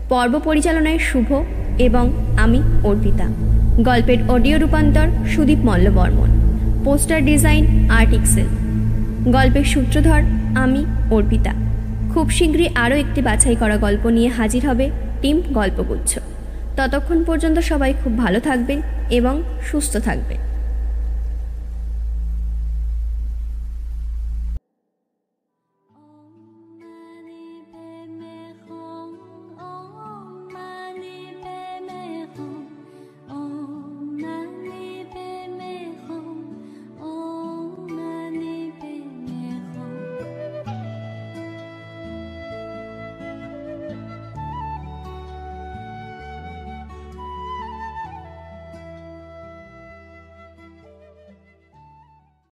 [0.09, 1.43] পর্ব পরিচালনায় শুভ
[1.79, 3.27] এবং আমি অর্পিতা।
[3.83, 6.36] গল্পের অডিও রূপান্তর Sudip Mallabarman.
[6.87, 8.47] Poster design art Excel.
[9.33, 10.23] গল্পের সূত্রধর
[10.55, 11.53] আমি অর্পিতা।
[12.15, 14.91] খুব শীঘ্রই আরও একটি বাছাই করা গল্প নিয়ে হাজির হবে
[15.23, 16.19] টিম গল্পগুচ্ছ।
[16.77, 20.56] ততক্ষণ পর্যন্ত সবাই খুব ভালো থাকবেন এবং সুস্থ থাকবেন।